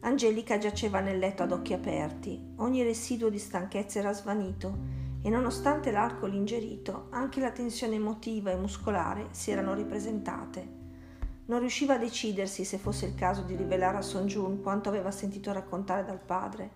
Angelica 0.00 0.58
giaceva 0.58 1.00
nel 1.00 1.18
letto 1.18 1.42
ad 1.42 1.50
occhi 1.50 1.72
aperti, 1.72 2.52
ogni 2.56 2.82
residuo 2.82 3.28
di 3.28 3.38
stanchezza 3.38 3.98
era 3.98 4.12
svanito 4.12 4.96
e 5.22 5.28
nonostante 5.28 5.90
l'alcol 5.90 6.34
ingerito, 6.34 7.08
anche 7.10 7.40
la 7.40 7.50
tensione 7.50 7.96
emotiva 7.96 8.52
e 8.52 8.56
muscolare 8.56 9.26
si 9.32 9.50
erano 9.50 9.74
ripresentate. 9.74 10.76
Non 11.46 11.58
riusciva 11.58 11.94
a 11.94 11.98
decidersi 11.98 12.64
se 12.64 12.78
fosse 12.78 13.06
il 13.06 13.14
caso 13.14 13.42
di 13.42 13.56
rivelare 13.56 13.96
a 13.96 14.02
Son 14.02 14.26
Jun 14.26 14.62
quanto 14.62 14.88
aveva 14.88 15.10
sentito 15.10 15.52
raccontare 15.52 16.04
dal 16.04 16.20
padre. 16.20 16.70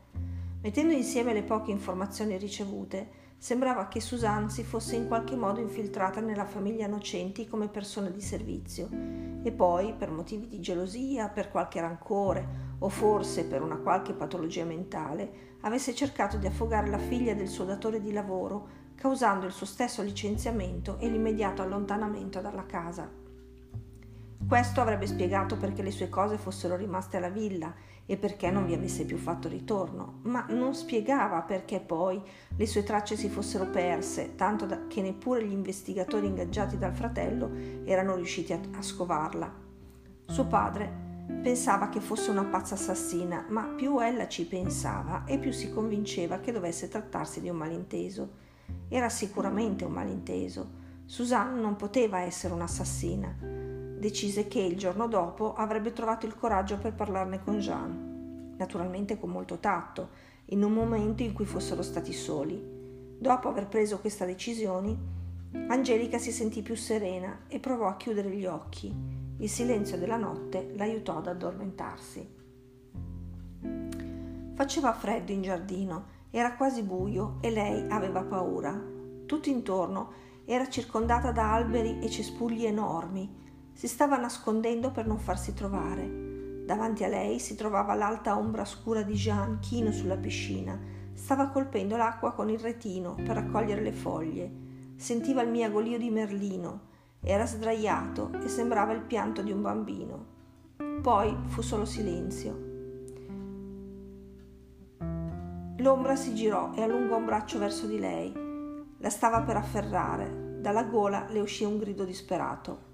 Mettendo 0.61 0.93
insieme 0.93 1.33
le 1.33 1.43
poche 1.43 1.71
informazioni 1.71 2.37
ricevute, 2.37 3.21
Sembrava 3.43 3.89
che 3.89 3.99
Suzanne 3.99 4.51
si 4.51 4.63
fosse 4.63 4.95
in 4.95 5.09
qualche 5.09 5.35
modo 5.35 5.59
infiltrata 5.59 6.21
nella 6.21 6.45
famiglia 6.45 6.87
Nocenti 6.87 7.49
come 7.49 7.67
persona 7.67 8.09
di 8.09 8.21
servizio 8.21 8.89
e 9.43 9.51
poi, 9.51 9.95
per 9.95 10.13
motivi 10.13 10.47
di 10.47 10.61
gelosia, 10.61 11.29
per 11.29 11.51
qualche 11.51 11.81
rancore 11.81 12.72
o 12.83 12.89
forse 12.89 13.45
per 13.45 13.63
una 13.63 13.77
qualche 13.77 14.13
patologia 14.13 14.65
mentale, 14.65 15.51
avesse 15.61 15.95
cercato 15.95 16.37
di 16.37 16.47
affogare 16.47 16.89
la 16.89 16.99
figlia 16.99 17.35
del 17.35 17.49
suo 17.49 17.65
datore 17.65 18.01
di 18.01 18.13
lavoro, 18.13 18.81
causando 18.97 19.47
il 19.47 19.53
suo 19.53 19.67
stesso 19.67 20.03
licenziamento 20.03 20.99
e 20.99 21.09
l'immediato 21.09 21.63
allontanamento 21.63 22.41
dalla 22.41 22.67
casa. 22.67 23.09
Questo 24.45 24.81
avrebbe 24.81 25.07
spiegato 25.07 25.57
perché 25.57 25.83
le 25.83 25.93
sue 25.93 26.09
cose 26.09 26.37
fossero 26.37 26.75
rimaste 26.75 27.17
alla 27.17 27.29
villa 27.29 27.73
e 28.05 28.17
perché 28.17 28.51
non 28.51 28.67
vi 28.67 28.75
avesse 28.75 29.05
più 29.05 29.17
fatto 29.17 29.49
ritorno, 29.49 30.19
ma 30.23 30.45
non 30.49 30.75
spiegava 30.75 31.41
perché 31.43 31.79
poi 31.79 32.21
le 32.57 32.67
sue 32.67 32.83
tracce 32.83 33.17
si 33.17 33.29
fossero 33.29 33.67
perse, 33.67 34.35
tanto 34.35 34.67
che 34.89 35.01
neppure 35.01 35.47
gli 35.47 35.53
investigatori 35.53 36.27
ingaggiati 36.27 36.77
dal 36.77 36.93
fratello 36.93 37.49
erano 37.85 38.17
riusciti 38.17 38.53
a, 38.53 38.59
a 38.77 38.83
scovarla. 38.83 39.61
Suo 40.27 40.47
padre 40.47 41.11
pensava 41.41 41.89
che 41.89 42.01
fosse 42.01 42.31
una 42.31 42.45
pazza 42.45 42.75
assassina, 42.75 43.47
ma 43.49 43.63
più 43.63 44.01
ella 44.01 44.29
ci 44.29 44.47
pensava 44.47 45.25
e 45.25 45.39
più 45.39 45.53
si 45.53 45.73
convinceva 45.73 46.39
che 46.39 46.53
dovesse 46.53 46.89
trattarsi 46.89 47.41
di 47.41 47.49
un 47.49 47.57
malinteso. 47.57 48.31
Era 48.89 49.09
sicuramente 49.09 49.85
un 49.85 49.93
malinteso. 49.93 50.81
Susanne 51.05 51.61
non 51.61 51.77
poteva 51.77 52.21
essere 52.21 52.55
un'assassina 52.55 53.61
decise 54.03 54.49
che 54.49 54.59
il 54.59 54.77
giorno 54.77 55.07
dopo 55.07 55.55
avrebbe 55.55 55.93
trovato 55.93 56.27
il 56.27 56.35
coraggio 56.35 56.77
per 56.77 56.93
parlarne 56.93 57.41
con 57.41 57.61
Jean, 57.61 58.55
naturalmente 58.57 59.17
con 59.17 59.31
molto 59.31 59.59
tatto, 59.59 60.09
in 60.47 60.65
un 60.65 60.73
momento 60.73 61.23
in 61.23 61.33
cui 61.33 61.45
fossero 61.45 61.83
stati 61.83 62.13
soli. 62.13 62.61
Dopo 63.17 63.49
aver 63.49 63.69
preso 63.69 64.01
questa 64.01 64.25
decisione, 64.25 65.21
Angelica 65.69 66.19
si 66.19 66.33
sentì 66.33 66.63
più 66.63 66.75
serena 66.75 67.43
e 67.47 67.61
provò 67.61 67.87
a 67.87 67.97
chiudere 67.97 68.31
gli 68.31 68.45
occhi. 68.45 69.22
Il 69.39 69.49
silenzio 69.49 69.99
della 69.99 70.17
notte 70.17 70.73
l'aiutò 70.77 71.19
ad 71.19 71.27
addormentarsi. 71.27 72.41
Faceva 74.55 74.93
freddo 74.93 75.33
in 75.33 75.43
giardino, 75.43 76.05
era 76.31 76.55
quasi 76.55 76.83
buio 76.83 77.39
e 77.41 77.51
lei 77.51 77.87
aveva 77.89 78.23
paura. 78.23 78.81
Tutto 79.27 79.49
intorno 79.49 80.13
era 80.45 80.69
circondata 80.69 81.33
da 81.33 81.53
alberi 81.53 81.99
e 82.01 82.09
cespugli 82.09 82.65
enormi 82.65 83.41
si 83.73 83.89
stava 83.89 84.17
nascondendo 84.17 84.91
per 84.91 85.07
non 85.07 85.19
farsi 85.19 85.55
trovare. 85.55 86.65
Davanti 86.65 87.05
a 87.05 87.09
lei 87.09 87.39
si 87.41 87.57
trovava 87.57 87.95
l'alta 87.95 88.39
ombra 88.39 88.65
scura 88.65 89.03
di 89.03 89.15
Jean 89.15 89.59
chino 89.61 89.91
sulla 89.91 90.17
piscina. 90.17 90.79
Stava 91.15 91.49
colpendo 91.49 91.97
l'acqua 91.97 92.33
con 92.33 92.49
il 92.49 92.59
retino 92.59 93.15
per 93.15 93.37
raccogliere 93.37 93.81
le 93.81 93.93
foglie. 93.93 94.51
Sentiva 94.97 95.43
il 95.43 95.51
miagolio 95.51 95.99
di 95.99 96.11
Merlino. 96.11 96.91
Era 97.25 97.47
sdraiato 97.47 98.33
e 98.43 98.49
sembrava 98.49 98.93
il 98.93 99.01
pianto 99.01 99.43
di 99.43 99.53
un 99.53 99.63
bambino. 99.63 100.27
Poi 101.01 101.33
fu 101.47 101.63
solo 101.63 101.85
silenzio. 101.85 102.71
L'ombra 105.77 106.17
si 106.17 106.35
girò 106.35 106.73
e 106.75 106.83
allungò 106.83 107.19
un 107.19 107.25
braccio 107.25 107.61
verso 107.61 107.87
di 107.87 108.01
lei. 108.01 108.33
La 108.99 109.09
stava 109.09 109.43
per 109.43 109.57
afferrare. 109.57 110.59
Dalla 110.61 110.83
gola 110.83 111.27
le 111.29 111.39
uscì 111.39 111.63
un 111.63 111.79
grido 111.79 112.05
disperato. 112.05 112.91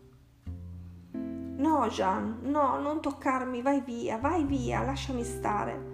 No, 1.13 1.89
Jean, 1.89 2.41
no, 2.43 2.79
non 2.81 3.01
toccarmi, 3.01 3.63
vai 3.63 3.81
via, 3.81 4.19
vai 4.19 4.45
via, 4.45 4.83
lasciami 4.83 5.25
stare. 5.25 5.87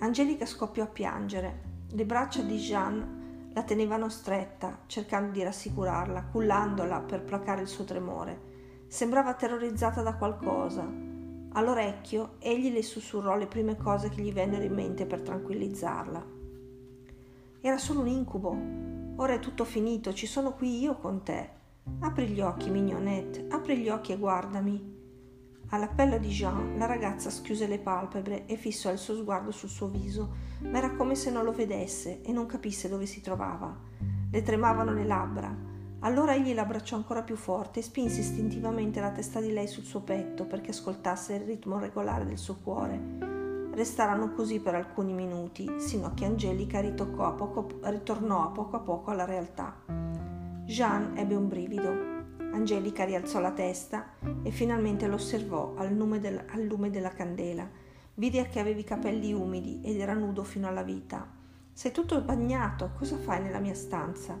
Angelica 0.00 0.44
scoppiò 0.44 0.82
a 0.82 0.88
piangere. 0.88 1.62
Le 1.92 2.04
braccia 2.04 2.42
di 2.42 2.56
Jean 2.56 3.17
la 3.58 3.64
tenevano 3.64 4.08
stretta, 4.08 4.82
cercando 4.86 5.32
di 5.32 5.42
rassicurarla, 5.42 6.26
cullandola 6.30 7.00
per 7.00 7.24
placare 7.24 7.62
il 7.62 7.66
suo 7.66 7.82
tremore. 7.82 8.86
Sembrava 8.86 9.34
terrorizzata 9.34 10.00
da 10.00 10.14
qualcosa. 10.14 10.88
All'orecchio 11.54 12.36
egli 12.38 12.72
le 12.72 12.84
sussurrò 12.84 13.36
le 13.36 13.48
prime 13.48 13.76
cose 13.76 14.10
che 14.10 14.22
gli 14.22 14.32
vennero 14.32 14.62
in 14.62 14.74
mente 14.74 15.06
per 15.06 15.22
tranquillizzarla. 15.22 16.24
Era 17.60 17.78
solo 17.78 18.00
un 18.00 18.06
incubo. 18.06 18.56
Ora 19.16 19.32
è 19.32 19.40
tutto 19.40 19.64
finito, 19.64 20.12
ci 20.12 20.28
sono 20.28 20.52
qui 20.52 20.78
io 20.80 20.94
con 20.94 21.24
te. 21.24 21.50
Apri 21.98 22.28
gli 22.28 22.40
occhi, 22.40 22.70
mignonette, 22.70 23.48
apri 23.50 23.78
gli 23.78 23.88
occhi 23.88 24.12
e 24.12 24.18
guardami. 24.18 24.97
All'appello 25.70 26.16
di 26.16 26.28
Jean, 26.28 26.78
la 26.78 26.86
ragazza 26.86 27.28
schiuse 27.28 27.66
le 27.66 27.78
palpebre 27.78 28.46
e 28.46 28.56
fissò 28.56 28.90
il 28.90 28.96
suo 28.96 29.14
sguardo 29.14 29.50
sul 29.50 29.68
suo 29.68 29.88
viso, 29.88 30.30
ma 30.60 30.78
era 30.78 30.92
come 30.92 31.14
se 31.14 31.30
non 31.30 31.44
lo 31.44 31.52
vedesse 31.52 32.22
e 32.22 32.32
non 32.32 32.46
capisse 32.46 32.88
dove 32.88 33.04
si 33.04 33.20
trovava. 33.20 33.76
Le 34.30 34.42
tremavano 34.42 34.94
le 34.94 35.04
labbra. 35.04 35.54
Allora 36.00 36.34
egli 36.34 36.54
l'abbracciò 36.54 36.96
ancora 36.96 37.22
più 37.22 37.36
forte 37.36 37.80
e 37.80 37.82
spinse 37.82 38.20
istintivamente 38.20 38.98
la 39.00 39.10
testa 39.10 39.40
di 39.40 39.52
lei 39.52 39.66
sul 39.66 39.84
suo 39.84 40.00
petto 40.00 40.46
perché 40.46 40.70
ascoltasse 40.70 41.34
il 41.34 41.42
ritmo 41.42 41.78
regolare 41.78 42.24
del 42.24 42.38
suo 42.38 42.56
cuore. 42.62 43.68
Restarono 43.74 44.32
così 44.32 44.60
per 44.60 44.74
alcuni 44.74 45.12
minuti, 45.12 45.68
sino 45.76 46.06
a 46.06 46.14
che 46.14 46.24
Angelica 46.24 46.78
a 46.78 47.32
poco, 47.32 47.78
ritornò 47.82 48.46
a 48.46 48.50
poco 48.52 48.76
a 48.76 48.80
poco 48.80 49.10
alla 49.10 49.26
realtà. 49.26 49.76
Jean 50.64 51.12
ebbe 51.14 51.34
un 51.34 51.46
brivido 51.46 52.17
Angelica 52.58 53.04
rialzò 53.04 53.40
la 53.40 53.52
testa 53.52 54.14
e 54.42 54.50
finalmente 54.50 55.06
lo 55.06 55.14
osservò 55.14 55.74
al 55.76 55.94
lume, 55.94 56.18
del, 56.18 56.44
al 56.48 56.64
lume 56.64 56.90
della 56.90 57.10
candela. 57.10 57.68
Vide 58.14 58.48
che 58.48 58.58
aveva 58.58 58.80
i 58.80 58.84
capelli 58.84 59.32
umidi 59.32 59.80
ed 59.84 60.00
era 60.00 60.12
nudo 60.12 60.42
fino 60.42 60.66
alla 60.66 60.82
vita. 60.82 61.24
Sei 61.72 61.92
tutto 61.92 62.20
bagnato, 62.20 62.90
cosa 62.98 63.16
fai 63.16 63.40
nella 63.40 63.60
mia 63.60 63.74
stanza? 63.74 64.36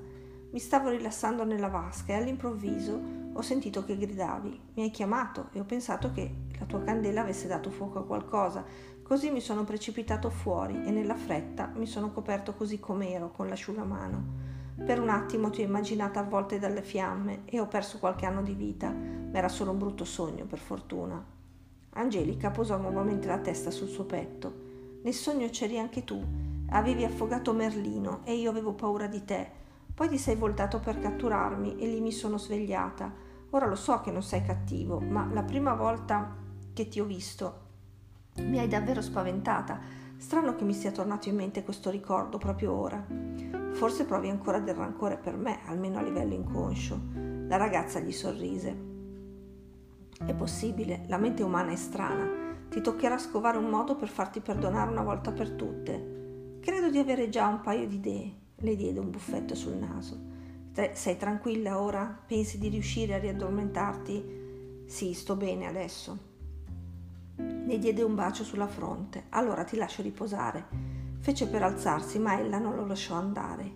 Mi 0.50 0.58
stavo 0.58 0.88
rilassando 0.88 1.44
nella 1.44 1.68
vasca 1.68 2.12
e 2.12 2.16
all'improvviso 2.16 3.00
ho 3.32 3.42
sentito 3.42 3.84
che 3.84 3.96
gridavi. 3.96 4.60
Mi 4.74 4.82
hai 4.82 4.90
chiamato 4.90 5.50
e 5.52 5.60
ho 5.60 5.64
pensato 5.64 6.10
che 6.10 6.46
la 6.58 6.66
tua 6.66 6.82
candela 6.82 7.20
avesse 7.20 7.46
dato 7.46 7.70
fuoco 7.70 8.00
a 8.00 8.04
qualcosa. 8.04 8.64
Così 9.00 9.30
mi 9.30 9.40
sono 9.40 9.62
precipitato 9.62 10.28
fuori 10.28 10.74
e 10.84 10.90
nella 10.90 11.14
fretta 11.14 11.70
mi 11.76 11.86
sono 11.86 12.10
coperto 12.10 12.54
così 12.54 12.80
com'ero 12.80 13.30
con 13.30 13.46
l'asciugamano. 13.46 14.56
Per 14.84 15.00
un 15.00 15.08
attimo 15.08 15.50
ti 15.50 15.62
ho 15.62 15.64
immaginata 15.64 16.20
avvolte 16.20 16.58
dalle 16.58 16.82
fiamme 16.82 17.42
e 17.44 17.60
ho 17.60 17.66
perso 17.66 17.98
qualche 17.98 18.26
anno 18.26 18.42
di 18.42 18.54
vita, 18.54 18.90
ma 18.90 19.36
era 19.36 19.48
solo 19.48 19.72
un 19.72 19.78
brutto 19.78 20.04
sogno, 20.04 20.44
per 20.44 20.58
fortuna. 20.58 21.22
Angelica 21.94 22.50
posò 22.50 22.78
nuovamente 22.78 23.26
la 23.26 23.38
testa 23.38 23.70
sul 23.70 23.88
suo 23.88 24.04
petto. 24.04 24.66
Nel 25.02 25.14
sogno 25.14 25.48
c'eri 25.48 25.78
anche 25.78 26.04
tu. 26.04 26.22
Avevi 26.70 27.04
affogato 27.04 27.52
Merlino 27.52 28.20
e 28.24 28.34
io 28.34 28.50
avevo 28.50 28.72
paura 28.72 29.06
di 29.06 29.24
te. 29.24 29.50
Poi 29.92 30.08
ti 30.08 30.18
sei 30.18 30.36
voltato 30.36 30.78
per 30.78 30.98
catturarmi 30.98 31.76
e 31.76 31.86
lì 31.86 32.00
mi 32.00 32.12
sono 32.12 32.38
svegliata. 32.38 33.12
Ora 33.50 33.66
lo 33.66 33.74
so 33.74 34.00
che 34.00 34.10
non 34.10 34.22
sei 34.22 34.42
cattivo, 34.42 35.00
ma 35.00 35.28
la 35.32 35.42
prima 35.42 35.74
volta 35.74 36.36
che 36.72 36.88
ti 36.88 37.00
ho 37.00 37.04
visto 37.04 37.66
mi 38.36 38.58
hai 38.58 38.68
davvero 38.68 39.02
spaventata. 39.02 39.80
Strano 40.18 40.56
che 40.56 40.64
mi 40.64 40.74
sia 40.74 40.90
tornato 40.90 41.28
in 41.28 41.36
mente 41.36 41.62
questo 41.62 41.90
ricordo 41.90 42.38
proprio 42.38 42.72
ora. 42.72 43.06
Forse 43.70 44.04
provi 44.04 44.28
ancora 44.28 44.58
del 44.58 44.74
rancore 44.74 45.16
per 45.16 45.36
me, 45.36 45.60
almeno 45.66 45.98
a 45.98 46.02
livello 46.02 46.34
inconscio. 46.34 47.00
La 47.46 47.56
ragazza 47.56 48.00
gli 48.00 48.10
sorrise. 48.10 48.76
È 50.18 50.34
possibile, 50.34 51.04
la 51.06 51.18
mente 51.18 51.44
umana 51.44 51.70
è 51.70 51.76
strana. 51.76 52.56
Ti 52.68 52.80
toccherà 52.80 53.16
scovare 53.16 53.58
un 53.58 53.70
modo 53.70 53.94
per 53.94 54.08
farti 54.08 54.40
perdonare 54.40 54.90
una 54.90 55.04
volta 55.04 55.30
per 55.30 55.52
tutte. 55.52 56.58
Credo 56.60 56.90
di 56.90 56.98
avere 56.98 57.28
già 57.28 57.46
un 57.46 57.60
paio 57.60 57.86
di 57.86 57.94
idee. 57.94 58.32
Le 58.56 58.74
diede 58.74 58.98
un 58.98 59.10
buffetto 59.10 59.54
sul 59.54 59.76
naso. 59.76 60.18
sei 60.94 61.16
tranquilla 61.16 61.80
ora? 61.80 62.24
Pensi 62.26 62.58
di 62.58 62.68
riuscire 62.68 63.14
a 63.14 63.18
riaddormentarti? 63.18 64.82
Sì, 64.84 65.12
sto 65.14 65.36
bene 65.36 65.66
adesso. 65.66 66.27
Le 67.68 67.78
diede 67.78 68.02
un 68.02 68.14
bacio 68.14 68.44
sulla 68.44 68.66
fronte. 68.66 69.24
Allora 69.28 69.62
ti 69.62 69.76
lascio 69.76 70.00
riposare. 70.00 70.64
Fece 71.18 71.46
per 71.48 71.62
alzarsi, 71.62 72.18
ma 72.18 72.40
ella 72.40 72.56
non 72.56 72.74
lo 72.74 72.86
lasciò 72.86 73.14
andare. 73.14 73.70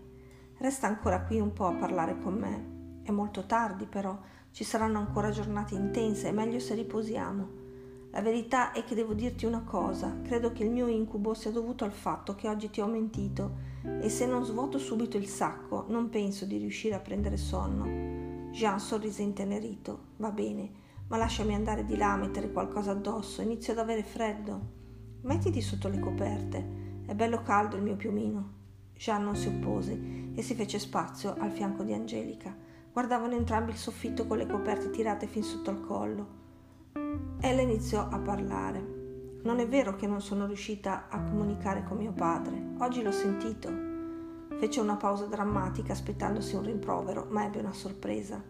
Resta 0.57 0.87
ancora 0.87 1.21
qui 1.21 1.39
un 1.39 1.53
po' 1.53 1.67
a 1.67 1.75
parlare 1.75 2.19
con 2.19 2.33
me. 2.33 3.03
È 3.03 3.11
molto 3.11 3.45
tardi, 3.45 3.85
però, 3.85 4.19
ci 4.51 4.65
saranno 4.65 4.97
ancora 4.97 5.29
giornate 5.29 5.75
intense, 5.75 6.31
è 6.31 6.33
meglio 6.33 6.59
se 6.59 6.75
riposiamo. 6.75 7.49
La 8.13 8.23
verità 8.23 8.73
è 8.73 8.83
che 8.83 8.95
devo 8.95 9.13
dirti 9.13 9.45
una 9.45 9.63
cosa, 9.63 10.21
credo 10.23 10.53
che 10.53 10.65
il 10.65 10.71
mio 10.71 10.87
incubo 10.87 11.35
sia 11.35 11.51
dovuto 11.51 11.85
al 11.85 11.93
fatto 11.93 12.35
che 12.35 12.49
oggi 12.49 12.71
ti 12.71 12.81
ho 12.81 12.87
mentito 12.87 13.57
e 14.01 14.09
se 14.09 14.25
non 14.25 14.43
svuoto 14.43 14.79
subito 14.79 15.19
il 15.19 15.27
sacco 15.27 15.85
non 15.89 16.09
penso 16.09 16.47
di 16.47 16.57
riuscire 16.57 16.95
a 16.95 17.01
prendere 17.01 17.37
sonno. 17.37 18.51
Jean 18.53 18.81
sorrise 18.81 19.21
intenerito. 19.21 20.13
Va 20.17 20.31
bene, 20.31 20.81
ma 21.09 21.17
lasciami 21.17 21.55
andare 21.55 21.85
di 21.85 21.97
là 21.97 22.13
a 22.13 22.17
mettere 22.17 22.53
qualcosa 22.53 22.93
addosso, 22.93 23.43
inizio 23.43 23.73
ad 23.73 23.79
avere 23.79 24.03
freddo. 24.03 24.61
Mettiti 25.23 25.61
sotto 25.61 25.89
le 25.89 25.99
coperte. 25.99 26.81
È 27.07 27.15
bello 27.15 27.43
caldo 27.43 27.77
il 27.77 27.83
mio 27.83 27.97
piumino. 27.97 28.61
Jean 28.95 29.25
non 29.25 29.37
si 29.37 29.49
oppose 29.49 30.33
e 30.35 30.43
si 30.43 30.55
fece 30.55 30.79
spazio 30.79 31.35
al 31.39 31.51
fianco 31.51 31.83
di 31.83 31.93
Angelica. 31.93 32.55
Guardavano 32.93 33.35
entrambi 33.35 33.71
il 33.71 33.77
soffitto 33.77 34.27
con 34.27 34.37
le 34.37 34.47
coperte 34.47 34.91
tirate 34.91 35.27
fin 35.27 35.43
sotto 35.43 35.71
al 35.71 35.81
collo. 35.81 36.27
Ella 37.41 37.61
iniziò 37.61 38.09
a 38.09 38.19
parlare. 38.19 39.41
Non 39.43 39.59
è 39.59 39.67
vero 39.67 39.97
che 39.97 40.07
non 40.07 40.21
sono 40.21 40.47
riuscita 40.47 41.09
a 41.09 41.21
comunicare 41.23 41.83
con 41.83 41.97
mio 41.97 42.13
padre. 42.13 42.75
Oggi 42.79 43.03
l'ho 43.03 43.11
sentito. 43.13 43.71
Fece 44.59 44.81
una 44.81 44.97
pausa 44.97 45.27
drammatica 45.27 45.93
aspettandosi 45.93 46.55
un 46.55 46.63
rimprovero, 46.63 47.27
ma 47.31 47.45
ebbe 47.45 47.59
una 47.59 47.73
sorpresa. 47.73 48.41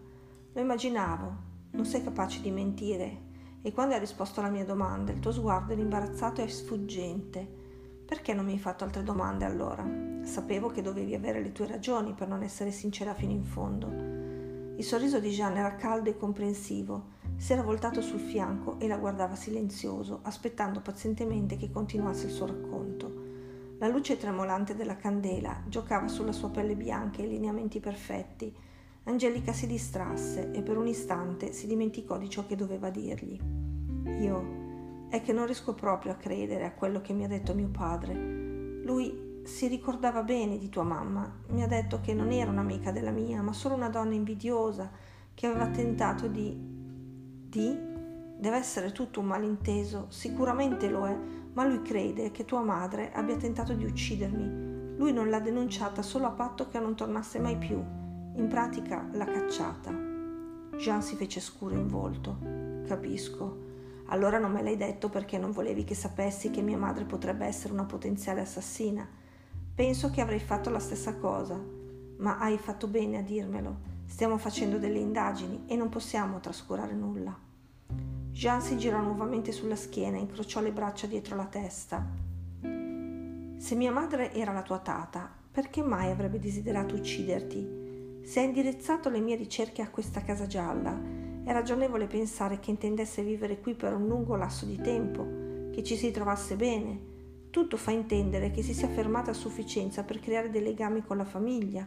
Lo 0.53 0.61
immaginavo. 0.61 1.51
Non 1.73 1.87
sei 1.87 2.03
capace 2.03 2.43
di 2.43 2.51
mentire. 2.51 3.31
E 3.63 3.73
quando 3.73 3.95
hai 3.95 4.01
risposto 4.01 4.41
alla 4.41 4.51
mia 4.51 4.65
domanda, 4.65 5.11
il 5.11 5.21
tuo 5.21 5.33
sguardo 5.33 5.73
era 5.73 5.81
imbarazzato 5.81 6.43
e 6.43 6.49
sfuggente. 6.49 7.49
Perché 8.05 8.35
non 8.35 8.45
mi 8.45 8.53
hai 8.53 8.59
fatto 8.59 8.85
altre 8.85 9.03
domande 9.03 9.47
allora? 9.47 9.83
Sapevo 10.23 10.69
che 10.69 10.83
dovevi 10.83 11.15
avere 11.15 11.41
le 11.41 11.53
tue 11.53 11.67
ragioni 11.67 12.13
per 12.13 12.29
non 12.29 12.43
essere 12.43 12.71
sincera 12.71 13.15
fino 13.15 13.33
in 13.33 13.45
fondo. 13.45 13.87
Il 14.77 14.85
sorriso 14.85 15.19
di 15.19 15.31
Jeanne 15.31 15.61
era 15.61 15.77
caldo 15.77 16.11
e 16.11 16.17
comprensivo. 16.19 17.21
Si 17.37 17.55
era 17.55 17.63
voltato 17.63 18.03
sul 18.03 18.21
fianco 18.21 18.79
e 18.79 18.87
la 18.87 18.99
guardava 18.99 19.35
silenzioso, 19.35 20.21
aspettando 20.25 20.81
pazientemente 20.81 21.57
che 21.57 21.71
continuasse 21.71 22.27
il 22.27 22.33
suo 22.33 22.47
racconto. 22.47 23.21
La 23.79 23.89
luce 23.89 24.19
tremolante 24.19 24.77
della 24.77 24.97
candela 24.97 25.63
giocava 25.67 26.07
sulla 26.07 26.33
sua 26.33 26.51
pelle 26.51 26.77
bianca 26.77 27.23
e 27.23 27.25
i 27.25 27.29
lineamenti 27.29 27.81
perfetti. 27.81 28.55
Angelica 29.05 29.53
si 29.53 29.67
distrasse 29.67 30.53
e 30.53 30.62
per 30.62 30.77
un 30.77 30.87
istante 30.87 31.53
si 31.53 31.67
dimenticò 31.67 32.19
di 32.19 32.31
ciò 32.31 32.47
che 32.47 32.55
doveva 32.55 32.88
dirgli. 32.88 33.38
Io 34.21 35.09
è 35.09 35.21
che 35.21 35.33
non 35.33 35.47
riesco 35.47 35.75
proprio 35.75 36.12
a 36.12 36.17
credere 36.17 36.65
a 36.65 36.73
quello 36.73 37.01
che 37.01 37.12
mi 37.12 37.25
ha 37.25 37.29
detto 37.29 37.53
mio 37.53 37.69
padre. 37.69 38.15
Lui 38.15 39.41
si 39.45 39.67
ricordava 39.67 40.23
bene 40.23 40.57
di 40.57 40.69
tua 40.69 40.85
mamma, 40.85 41.41
mi 41.49 41.65
ha 41.65 41.67
detto 41.67 42.01
che 42.01 42.15
non 42.15 42.31
era 42.31 42.51
un'amica 42.51 42.93
della 42.93 43.11
mia, 43.11 43.43
ma 43.43 43.53
solo 43.53 43.75
una 43.75 43.88
donna 43.88 44.15
invidiosa 44.15 44.91
che 45.35 45.47
aveva 45.47 45.67
tentato 45.69 46.29
di... 46.29 46.57
di? 46.57 47.91
Deve 48.38 48.57
essere 48.57 48.93
tutto 48.93 49.19
un 49.19 49.27
malinteso, 49.27 50.07
sicuramente 50.11 50.88
lo 50.88 51.07
è, 51.07 51.19
ma 51.55 51.65
lui 51.67 51.83
crede 51.83 52.31
che 52.31 52.45
tua 52.45 52.62
madre 52.62 53.12
abbia 53.12 53.37
tentato 53.37 53.75
di 53.75 53.85
uccidermi. 53.85 54.97
Lui 54.97 55.12
non 55.12 55.29
l'ha 55.29 55.41
denunciata 55.41 56.03
solo 56.03 56.27
a 56.27 56.31
patto 56.31 56.69
che 56.69 56.79
non 56.79 56.95
tornasse 56.95 57.41
mai 57.41 57.57
più. 57.57 57.83
In 58.35 58.49
pratica 58.49 59.07
l'ha 59.12 59.27
cacciata. 59.27 59.92
Jean 60.79 61.03
si 61.03 61.16
fece 61.16 61.38
scuro 61.38 61.75
in 61.75 61.87
volto. 61.87 62.38
Capisco. 62.87 63.71
Allora 64.07 64.38
non 64.38 64.53
me 64.53 64.62
l'hai 64.62 64.79
detto 64.79 65.11
perché 65.11 65.37
non 65.37 65.51
volevi 65.51 65.85
che 65.85 65.95
sapessi 65.95 66.51
che 66.51 66.62
mia 66.62 66.79
madre 66.79 67.05
potrebbe 67.05 67.45
essere 67.45 67.75
una 67.75 67.85
potenziale 67.85 68.40
assassina. 68.40 69.07
Penso 69.75 70.11
che 70.11 70.23
avrei 70.23 70.40
fatto 70.40 70.71
la 70.71 70.79
stessa 70.79 71.14
cosa, 71.16 71.61
ma 72.18 72.38
hai 72.38 72.57
fatto 72.57 72.87
bene 72.87 73.18
a 73.18 73.23
dirmelo. 73.23 73.90
Stiamo 74.07 74.38
facendo 74.38 74.79
delle 74.79 74.99
indagini 74.99 75.64
e 75.66 75.77
non 75.77 75.90
possiamo 75.90 76.40
trascurare 76.40 76.95
nulla. 76.95 77.38
Jean 78.31 78.62
si 78.62 78.79
girò 78.79 79.03
nuovamente 79.03 79.53
sulla 79.53 79.77
schiena 79.77 80.16
e 80.16 80.21
incrociò 80.21 80.62
le 80.62 80.73
braccia 80.73 81.07
dietro 81.07 81.37
la 81.37 81.47
testa. 81.47 82.03
Se 82.62 83.75
mia 83.75 83.92
madre 83.92 84.33
era 84.33 84.53
la 84.53 84.62
tua 84.62 84.79
tata, 84.79 85.31
perché 85.51 85.83
mai 85.83 86.11
avrebbe 86.11 86.38
desiderato 86.40 86.95
ucciderti? 86.95 87.82
Se 88.23 88.41
ha 88.41 88.43
indirizzato 88.43 89.11
le 89.11 89.21
mie 89.21 89.37
ricerche 89.37 89.83
a 89.83 89.91
questa 89.91 90.23
casa 90.23 90.47
gialla, 90.47 90.99
è 91.45 91.53
ragionevole 91.53 92.07
pensare 92.07 92.61
che 92.61 92.71
intendesse 92.71 93.23
vivere 93.23 93.61
qui 93.61 93.75
per 93.75 93.95
un 93.95 94.07
lungo 94.07 94.37
lasso 94.37 94.65
di 94.65 94.81
tempo, 94.81 95.71
che 95.73 95.83
ci 95.83 95.97
si 95.97 96.11
trovasse 96.13 96.55
bene. 96.55 97.11
Tutto 97.51 97.77
fa 97.77 97.91
intendere 97.91 98.53
che 98.53 98.63
si 98.63 98.73
sia 98.75 98.89
fermata 98.89 99.33
a 99.33 99.35
sufficienza 99.35 100.05
per 100.05 100.21
creare 100.21 100.51
dei 100.51 100.63
legami 100.63 101.03
con 101.03 101.17
la 101.17 101.25
famiglia. 101.25 101.87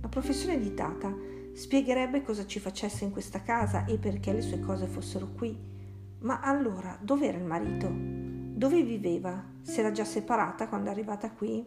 La 0.00 0.08
professione 0.08 0.58
di 0.58 0.72
Tata 0.72 1.14
spiegherebbe 1.52 2.22
cosa 2.22 2.46
ci 2.46 2.58
facesse 2.58 3.04
in 3.04 3.10
questa 3.10 3.42
casa 3.42 3.84
e 3.84 3.98
perché 3.98 4.32
le 4.32 4.40
sue 4.40 4.60
cose 4.60 4.86
fossero 4.86 5.28
qui. 5.36 5.56
Ma 6.20 6.40
allora, 6.40 6.96
dov'era 7.00 7.36
il 7.36 7.44
marito? 7.44 7.88
Dove 7.92 8.82
viveva? 8.82 9.44
Si 9.60 9.78
era 9.78 9.92
già 9.92 10.04
separata 10.04 10.68
quando 10.68 10.88
è 10.88 10.92
arrivata 10.92 11.30
qui? 11.30 11.64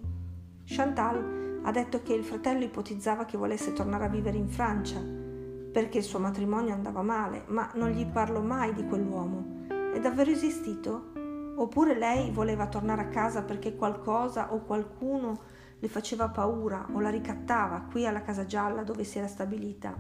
Chantal 0.66 1.62
ha 1.64 1.72
detto 1.72 2.02
che 2.02 2.14
il 2.14 2.24
fratello 2.24 2.64
ipotizzava 2.64 3.26
che 3.26 3.38
volesse 3.38 3.74
tornare 3.74 4.06
a 4.06 4.10
vivere 4.10 4.38
in 4.38 4.48
Francia, 4.48 5.00
perché 5.00 5.98
il 5.98 6.04
suo 6.04 6.20
matrimonio 6.20 6.74
andava 6.74 7.02
male, 7.02 7.44
ma 7.48 7.72
non 7.76 7.90
gli 7.90 8.06
parlo 8.06 8.42
mai 8.42 8.74
di 8.74 8.86
quell'uomo. 8.86 9.66
È 9.94 10.00
davvero 10.00 10.32
esistito? 10.32 11.12
Oppure 11.56 11.96
lei 11.96 12.32
voleva 12.32 12.68
tornare 12.68 13.02
a 13.02 13.08
casa 13.10 13.44
perché 13.44 13.76
qualcosa 13.76 14.54
o 14.54 14.64
qualcuno 14.64 15.40
le 15.80 15.88
faceva 15.88 16.30
paura 16.30 16.88
o 16.92 17.00
la 17.00 17.10
ricattava 17.10 17.88
qui 17.90 18.06
alla 18.06 18.22
Casa 18.22 18.46
Gialla 18.46 18.84
dove 18.84 19.04
si 19.04 19.18
era 19.18 19.28
stabilita. 19.28 19.96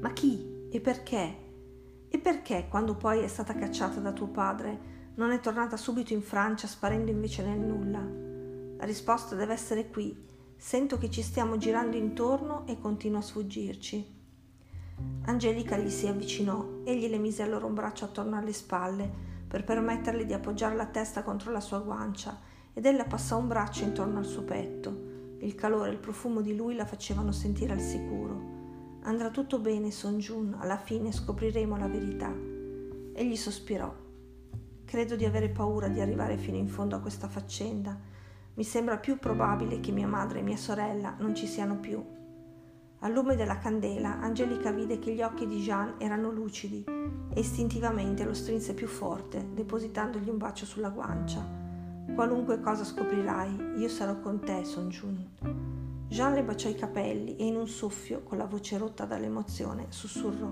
Ma 0.00 0.12
chi 0.12 0.68
e 0.70 0.80
perché? 0.80 1.46
E 2.08 2.18
perché 2.18 2.66
quando 2.68 2.94
poi 2.94 3.20
è 3.20 3.28
stata 3.28 3.54
cacciata 3.54 4.00
da 4.00 4.12
tuo 4.12 4.28
padre 4.28 4.96
non 5.16 5.30
è 5.30 5.40
tornata 5.40 5.76
subito 5.76 6.12
in 6.12 6.22
Francia 6.22 6.66
sparendo 6.66 7.10
invece 7.10 7.44
nel 7.44 7.58
nulla? 7.58 8.27
La 8.78 8.84
risposta 8.84 9.34
deve 9.34 9.54
essere 9.54 9.88
qui. 9.88 10.16
Sento 10.56 10.98
che 10.98 11.10
ci 11.10 11.20
stiamo 11.20 11.56
girando 11.56 11.96
intorno 11.96 12.64
e 12.66 12.78
continua 12.78 13.18
a 13.18 13.22
sfuggirci. 13.22 14.16
Angelica 15.24 15.76
gli 15.76 15.90
si 15.90 16.06
avvicinò, 16.06 16.82
egli 16.84 17.08
le 17.08 17.18
mise 17.18 17.42
allora 17.42 17.66
un 17.66 17.74
braccio 17.74 18.04
attorno 18.04 18.36
alle 18.36 18.52
spalle 18.52 19.10
per 19.48 19.64
permetterle 19.64 20.24
di 20.24 20.32
appoggiare 20.32 20.76
la 20.76 20.86
testa 20.86 21.24
contro 21.24 21.50
la 21.50 21.60
sua 21.60 21.80
guancia 21.80 22.38
ed 22.72 22.86
ella 22.86 23.04
passò 23.04 23.36
un 23.36 23.48
braccio 23.48 23.82
intorno 23.82 24.18
al 24.18 24.26
suo 24.26 24.42
petto. 24.42 25.06
Il 25.40 25.56
calore 25.56 25.90
e 25.90 25.92
il 25.92 25.98
profumo 25.98 26.40
di 26.40 26.54
lui 26.54 26.76
la 26.76 26.86
facevano 26.86 27.32
sentire 27.32 27.72
al 27.72 27.80
sicuro. 27.80 28.56
Andrà 29.02 29.30
tutto 29.30 29.58
bene, 29.58 29.90
Son 29.90 30.18
Jun, 30.18 30.56
alla 30.56 30.78
fine 30.78 31.10
scopriremo 31.10 31.76
la 31.76 31.88
verità. 31.88 32.32
Egli 33.12 33.36
sospirò. 33.36 33.92
Credo 34.84 35.16
di 35.16 35.24
avere 35.24 35.48
paura 35.48 35.88
di 35.88 36.00
arrivare 36.00 36.36
fino 36.36 36.56
in 36.56 36.68
fondo 36.68 36.94
a 36.94 37.00
questa 37.00 37.28
faccenda. 37.28 38.16
Mi 38.58 38.64
sembra 38.64 38.96
più 38.96 39.20
probabile 39.20 39.78
che 39.78 39.92
mia 39.92 40.08
madre 40.08 40.40
e 40.40 40.42
mia 40.42 40.56
sorella 40.56 41.14
non 41.20 41.32
ci 41.32 41.46
siano 41.46 41.76
più. 41.76 42.04
Al 42.98 43.12
lume 43.12 43.36
della 43.36 43.58
candela, 43.58 44.18
Angelica 44.18 44.72
vide 44.72 44.98
che 44.98 45.14
gli 45.14 45.22
occhi 45.22 45.46
di 45.46 45.60
Jean 45.60 45.94
erano 45.98 46.32
lucidi 46.32 46.84
e 46.84 47.38
istintivamente 47.38 48.24
lo 48.24 48.34
strinse 48.34 48.74
più 48.74 48.88
forte, 48.88 49.50
depositandogli 49.54 50.28
un 50.28 50.38
bacio 50.38 50.66
sulla 50.66 50.88
guancia. 50.88 51.40
Qualunque 52.12 52.60
cosa 52.60 52.82
scoprirai, 52.82 53.74
io 53.76 53.88
sarò 53.88 54.18
con 54.18 54.40
te, 54.40 54.64
Son 54.64 54.88
Jun. 54.88 55.24
Jean 56.08 56.34
le 56.34 56.42
baciò 56.42 56.68
i 56.68 56.74
capelli 56.74 57.36
e 57.36 57.46
in 57.46 57.54
un 57.54 57.68
soffio, 57.68 58.24
con 58.24 58.38
la 58.38 58.46
voce 58.46 58.76
rotta 58.76 59.04
dall'emozione, 59.04 59.86
sussurrò. 59.90 60.50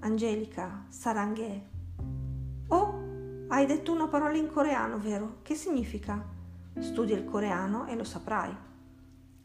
Angelica, 0.00 0.84
saranghe. 0.88 1.68
Oh, 2.68 3.46
hai 3.48 3.64
detto 3.64 3.92
una 3.94 4.08
parola 4.08 4.36
in 4.36 4.50
coreano, 4.50 4.98
vero? 4.98 5.36
Che 5.40 5.54
significa? 5.54 6.36
Studia 6.80 7.16
il 7.16 7.24
coreano 7.24 7.86
e 7.86 7.96
lo 7.96 8.04
saprai. 8.04 8.54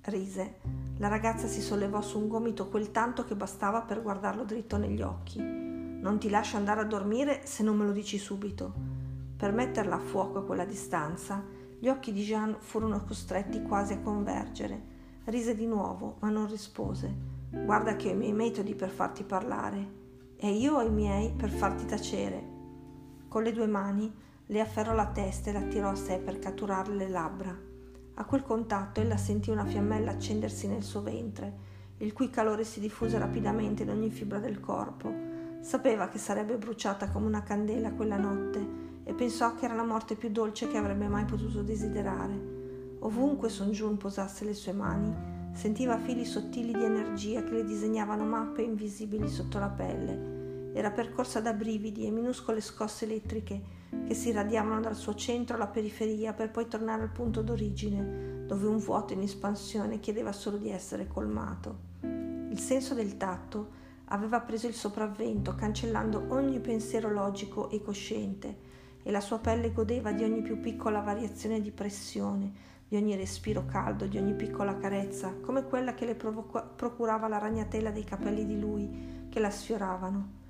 Rise. 0.02 0.56
La 0.98 1.08
ragazza 1.08 1.48
si 1.48 1.62
sollevò 1.62 2.02
su 2.02 2.20
un 2.20 2.28
gomito 2.28 2.68
quel 2.68 2.92
tanto 2.92 3.26
che 3.26 3.36
bastava 3.36 3.82
per 3.82 4.04
guardarlo 4.04 4.44
dritto 4.44 4.78
negli 4.78 5.02
occhi. 5.02 5.42
Non 5.42 6.20
ti 6.20 6.30
lascio 6.30 6.58
andare 6.58 6.82
a 6.82 6.86
dormire 6.86 7.42
se 7.46 7.64
non 7.64 7.78
me 7.78 7.86
lo 7.86 7.92
dici 7.92 8.20
subito. 8.20 8.74
Per 9.36 9.52
metterla 9.52 9.96
a 9.96 10.00
fuoco 10.00 10.40
a 10.40 10.44
quella 10.44 10.66
distanza, 10.66 11.44
gli 11.80 11.88
occhi 11.88 12.12
di 12.12 12.24
Jean 12.24 12.56
furono 12.60 13.04
costretti 13.04 13.64
quasi 13.64 13.94
a 13.94 14.00
convergere. 14.00 14.92
Rise 15.26 15.56
di 15.56 15.66
nuovo, 15.66 16.18
ma 16.20 16.30
non 16.30 16.48
rispose. 16.48 17.12
Guarda 17.50 17.96
che 17.96 18.10
ho 18.10 18.12
i 18.12 18.18
miei 18.18 18.34
metodi 18.34 18.76
per 18.76 18.90
farti 18.90 19.24
parlare 19.24 20.02
e 20.38 20.52
io 20.52 20.76
ho 20.76 20.82
i 20.82 20.92
miei 20.92 21.32
per 21.32 21.50
farti 21.50 21.86
tacere. 21.86 22.52
Con 23.28 23.42
le 23.42 23.52
due 23.52 23.68
mani 23.68 24.14
le 24.48 24.60
afferrò 24.60 24.94
la 24.94 25.08
testa 25.08 25.50
e 25.50 25.54
la 25.54 25.62
tirò 25.62 25.90
a 25.90 25.96
sé 25.96 26.20
per 26.20 26.38
catturarle 26.38 26.96
le 26.96 27.10
labbra. 27.10 27.58
A 28.16 28.26
quel 28.26 28.44
contatto 28.44 29.00
ella 29.00 29.18
sentì 29.18 29.50
una 29.50 29.66
fiammella 29.66 30.12
accendersi 30.12 30.68
nel 30.68 30.84
suo 30.84 31.02
ventre, 31.02 31.72
il 31.98 32.12
cui 32.12 32.30
calore 32.30 32.64
si 32.66 32.80
diffuse 32.80 33.18
rapidamente 33.18 33.84
in 33.84 33.90
ogni 33.90 34.10
fibra 34.10 34.40
del 34.40 34.60
corpo. 34.60 35.12
Sapeva 35.62 36.10
che 36.10 36.18
sarebbe 36.18 36.58
bruciata 36.58 37.10
come 37.10 37.28
una 37.28 37.42
candela 37.42 37.94
quella 37.94 38.18
notte 38.18 38.82
e 39.06 39.14
pensò 39.14 39.56
che 39.56 39.66
era 39.66 39.74
la 39.74 39.86
morte 39.86 40.16
più 40.16 40.30
dolce 40.30 40.68
che 40.68 40.78
avrebbe 40.78 41.08
mai 41.08 41.24
potuto 41.24 41.62
desiderare. 41.62 42.52
Ovunque 43.00 43.48
Son 43.50 43.72
Jun 43.72 43.98
posasse 43.98 44.44
le 44.44 44.54
sue 44.54 44.74
mani, 44.74 45.14
sentiva 45.54 45.98
fili 45.98 46.26
sottili 46.26 46.74
di 46.74 46.84
energia 46.84 47.44
che 47.44 47.52
le 47.52 47.64
disegnavano 47.64 48.26
mappe 48.26 48.62
invisibili 48.62 49.30
sotto 49.30 49.58
la 49.58 49.70
pelle. 49.70 50.72
Era 50.74 50.92
percorsa 50.92 51.40
da 51.40 51.54
brividi 51.54 52.06
e 52.06 52.12
minuscole 52.12 52.60
scosse 52.60 53.06
elettriche 53.06 53.82
che 54.06 54.14
si 54.14 54.32
radiavano 54.32 54.82
dal 54.82 54.96
suo 54.96 55.16
centro 55.16 55.56
alla 55.56 55.68
periferia 55.68 56.34
per 56.34 56.52
poi 56.52 56.68
tornare 56.68 57.04
al 57.04 57.12
punto 57.12 57.42
d'origine, 57.42 58.46
dove 58.46 58.68
un 58.68 58.78
vuoto 58.78 59.14
in 59.14 59.22
espansione 59.22 60.00
chiedeva 60.00 60.32
solo 60.32 60.58
di 60.58 60.70
essere 60.70 61.08
colmato. 61.08 61.92
Il 62.02 62.60
senso 62.60 62.94
del 62.94 63.18
tatto 63.18 63.82
aveva 64.06 64.42
preso 64.42 64.68
il 64.68 64.74
sopravvento, 64.74 65.56
cancellando 65.56 66.26
ogni 66.30 66.60
pensiero 66.60 67.10
logico 67.10 67.70
e 67.70 67.82
cosciente, 67.82 68.72
e 69.02 69.12
la 69.12 69.22
sua 69.22 69.40
pelle 69.40 69.74
godeva 69.74 70.12
di 70.12 70.24
ogni 70.24 70.42
più 70.42 70.60
piccola 70.60 71.00
variazione 71.00 71.62
di 71.62 71.72
pressione, 71.72 72.52
di 72.88 72.96
ogni 72.96 73.16
respiro 73.16 73.66
caldo, 73.66 74.06
di 74.06 74.18
ogni 74.18 74.34
piccola 74.34 74.78
carezza, 74.78 75.34
come 75.42 75.64
quella 75.64 75.94
che 75.94 76.06
le 76.06 76.16
provoca- 76.16 76.62
procurava 76.62 77.28
la 77.28 77.40
ragnatela 77.40 77.90
dei 77.90 78.04
capelli 78.04 78.46
di 78.46 78.60
lui 78.60 79.28
che 79.30 79.40
la 79.40 79.50
sfioravano. 79.50 80.42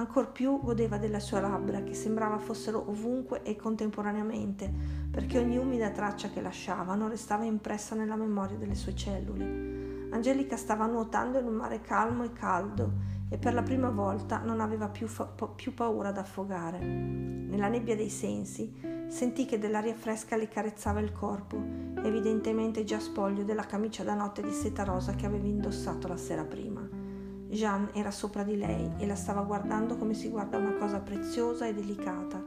Ancor 0.00 0.32
più 0.32 0.62
godeva 0.62 0.96
delle 0.96 1.20
sue 1.20 1.42
labbra, 1.42 1.82
che 1.82 1.92
sembrava 1.92 2.38
fossero 2.38 2.82
ovunque 2.88 3.42
e 3.42 3.54
contemporaneamente, 3.54 4.72
perché 5.10 5.38
ogni 5.38 5.58
umida 5.58 5.90
traccia 5.90 6.30
che 6.30 6.40
lasciavano 6.40 7.06
restava 7.06 7.44
impressa 7.44 7.94
nella 7.94 8.16
memoria 8.16 8.56
delle 8.56 8.74
sue 8.74 8.94
cellule. 8.94 10.08
Angelica 10.10 10.56
stava 10.56 10.86
nuotando 10.86 11.38
in 11.38 11.44
un 11.44 11.52
mare 11.52 11.82
calmo 11.82 12.24
e 12.24 12.32
caldo 12.32 12.92
e 13.28 13.36
per 13.36 13.52
la 13.52 13.62
prima 13.62 13.90
volta 13.90 14.38
non 14.38 14.60
aveva 14.60 14.88
più, 14.88 15.06
fa- 15.06 15.26
più 15.54 15.74
paura 15.74 16.12
d'affogare. 16.12 16.78
Nella 16.78 17.68
nebbia 17.68 17.94
dei 17.94 18.08
sensi 18.08 18.74
sentì 19.08 19.44
che 19.44 19.58
dell'aria 19.58 19.94
fresca 19.94 20.34
le 20.34 20.48
carezzava 20.48 21.00
il 21.00 21.12
corpo, 21.12 21.62
evidentemente 22.02 22.84
già 22.84 23.00
spoglio 23.00 23.44
della 23.44 23.66
camicia 23.66 24.02
da 24.02 24.14
notte 24.14 24.40
di 24.40 24.52
seta 24.52 24.82
rosa 24.82 25.12
che 25.12 25.26
aveva 25.26 25.46
indossato 25.46 26.08
la 26.08 26.16
sera 26.16 26.44
prima. 26.44 26.89
Jean 27.50 27.90
era 27.92 28.10
sopra 28.10 28.42
di 28.42 28.56
lei 28.56 28.90
e 28.96 29.06
la 29.06 29.16
stava 29.16 29.42
guardando 29.42 29.96
come 29.96 30.14
si 30.14 30.28
guarda 30.28 30.56
una 30.56 30.74
cosa 30.74 31.00
preziosa 31.00 31.66
e 31.66 31.74
delicata. 31.74 32.42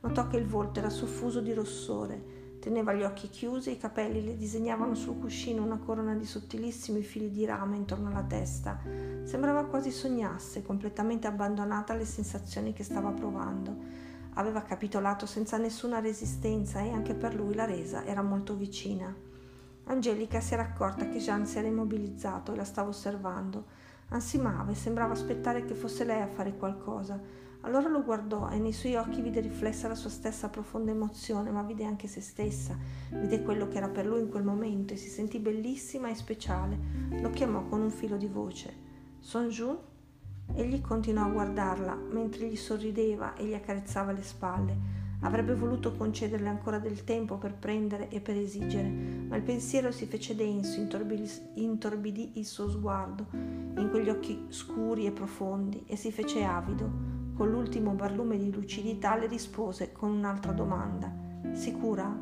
Notò 0.00 0.26
che 0.26 0.36
il 0.36 0.46
volto 0.46 0.78
era 0.78 0.90
soffuso 0.90 1.40
di 1.40 1.52
rossore, 1.52 2.38
Teneva 2.60 2.92
gli 2.92 3.04
occhi 3.04 3.28
chiusi 3.28 3.70
e 3.70 3.72
i 3.74 3.78
capelli 3.78 4.22
le 4.22 4.36
disegnavano 4.36 4.94
sul 4.94 5.18
cuscino 5.18 5.62
una 5.62 5.78
corona 5.78 6.14
di 6.14 6.24
sottilissimi 6.24 7.02
fili 7.02 7.30
di 7.30 7.44
rame 7.44 7.76
intorno 7.76 8.08
alla 8.08 8.24
testa. 8.24 8.80
Sembrava 9.22 9.64
quasi 9.64 9.92
sognasse, 9.92 10.62
completamente 10.62 11.28
abbandonata 11.28 11.92
alle 11.92 12.04
sensazioni 12.04 12.72
che 12.72 12.82
stava 12.82 13.10
provando. 13.10 13.76
Aveva 14.34 14.62
capitolato 14.62 15.24
senza 15.24 15.56
nessuna 15.56 16.00
resistenza 16.00 16.80
e 16.80 16.90
anche 16.90 17.14
per 17.14 17.34
lui 17.34 17.54
la 17.54 17.64
resa 17.64 18.04
era 18.04 18.22
molto 18.22 18.56
vicina. 18.56 19.14
Angelica 19.84 20.40
si 20.40 20.52
era 20.52 20.64
accorta 20.64 21.08
che 21.08 21.18
Jean 21.18 21.46
si 21.46 21.58
era 21.58 21.68
immobilizzato 21.68 22.52
e 22.52 22.56
la 22.56 22.64
stava 22.64 22.88
osservando. 22.88 23.77
Ansimava 24.08 24.72
e 24.72 24.74
sembrava 24.74 25.12
aspettare 25.12 25.64
che 25.64 25.74
fosse 25.74 26.04
lei 26.04 26.20
a 26.20 26.28
fare 26.28 26.56
qualcosa 26.56 27.20
allora 27.62 27.88
lo 27.88 28.04
guardò 28.04 28.48
e 28.50 28.58
nei 28.58 28.72
suoi 28.72 28.94
occhi 28.94 29.20
vide 29.20 29.40
riflessa 29.40 29.88
la 29.88 29.96
sua 29.96 30.10
stessa 30.10 30.48
profonda 30.48 30.92
emozione, 30.92 31.50
ma 31.50 31.62
vide 31.62 31.84
anche 31.84 32.06
se 32.06 32.20
stessa, 32.20 32.76
vide 33.10 33.42
quello 33.42 33.66
che 33.68 33.78
era 33.78 33.88
per 33.88 34.06
lui 34.06 34.20
in 34.20 34.28
quel 34.28 34.44
momento 34.44 34.94
e 34.94 34.96
si 34.96 35.08
sentì 35.08 35.40
bellissima 35.40 36.08
e 36.08 36.14
speciale. 36.14 36.78
Lo 37.20 37.30
chiamò 37.30 37.64
con 37.64 37.80
un 37.80 37.90
filo 37.90 38.16
di 38.16 38.28
voce. 38.28 38.86
Son 39.18 39.48
Jun? 39.48 39.76
Egli 40.54 40.80
continuò 40.80 41.24
a 41.24 41.30
guardarla 41.30 41.94
mentre 41.94 42.46
gli 42.46 42.56
sorrideva 42.56 43.34
e 43.34 43.44
gli 43.44 43.54
accarezzava 43.54 44.12
le 44.12 44.22
spalle. 44.22 44.76
Avrebbe 45.20 45.54
voluto 45.54 45.96
concederle 45.96 46.48
ancora 46.48 46.78
del 46.78 47.02
tempo 47.02 47.38
per 47.38 47.54
prendere 47.54 48.08
e 48.08 48.20
per 48.20 48.36
esigere, 48.36 48.88
ma 48.88 49.34
il 49.36 49.42
pensiero 49.42 49.90
si 49.90 50.06
fece 50.06 50.36
denso, 50.36 50.80
intorbidì, 51.54 52.32
il 52.34 52.46
suo 52.46 52.70
sguardo 52.70 53.26
in 53.32 53.88
quegli 53.90 54.08
occhi 54.08 54.46
scuri 54.48 55.06
e 55.06 55.10
profondi 55.10 55.84
e 55.86 55.96
si 55.96 56.12
fece 56.12 56.44
avido 56.44 57.16
con 57.34 57.50
l'ultimo 57.50 57.92
barlume 57.92 58.38
di 58.38 58.52
lucidità 58.52 59.16
le 59.16 59.26
rispose 59.26 59.92
con 59.92 60.10
un'altra 60.10 60.52
domanda. 60.52 61.12
Sicura? 61.52 62.16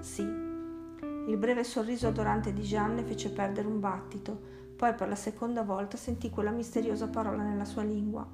Sì. 0.00 0.22
Il 0.22 1.36
breve 1.36 1.62
sorriso 1.62 2.08
adorante 2.08 2.52
di 2.52 2.62
Jeanne 2.62 3.04
fece 3.04 3.30
perdere 3.30 3.68
un 3.68 3.78
battito, 3.78 4.40
poi 4.76 4.94
per 4.94 5.08
la 5.08 5.14
seconda 5.14 5.62
volta 5.62 5.96
sentì 5.96 6.30
quella 6.30 6.50
misteriosa 6.50 7.06
parola 7.08 7.44
nella 7.44 7.64
sua 7.64 7.82
lingua. 7.82 8.26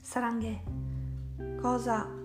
Saranghe. 0.00 0.62
Cosa? 1.60 2.19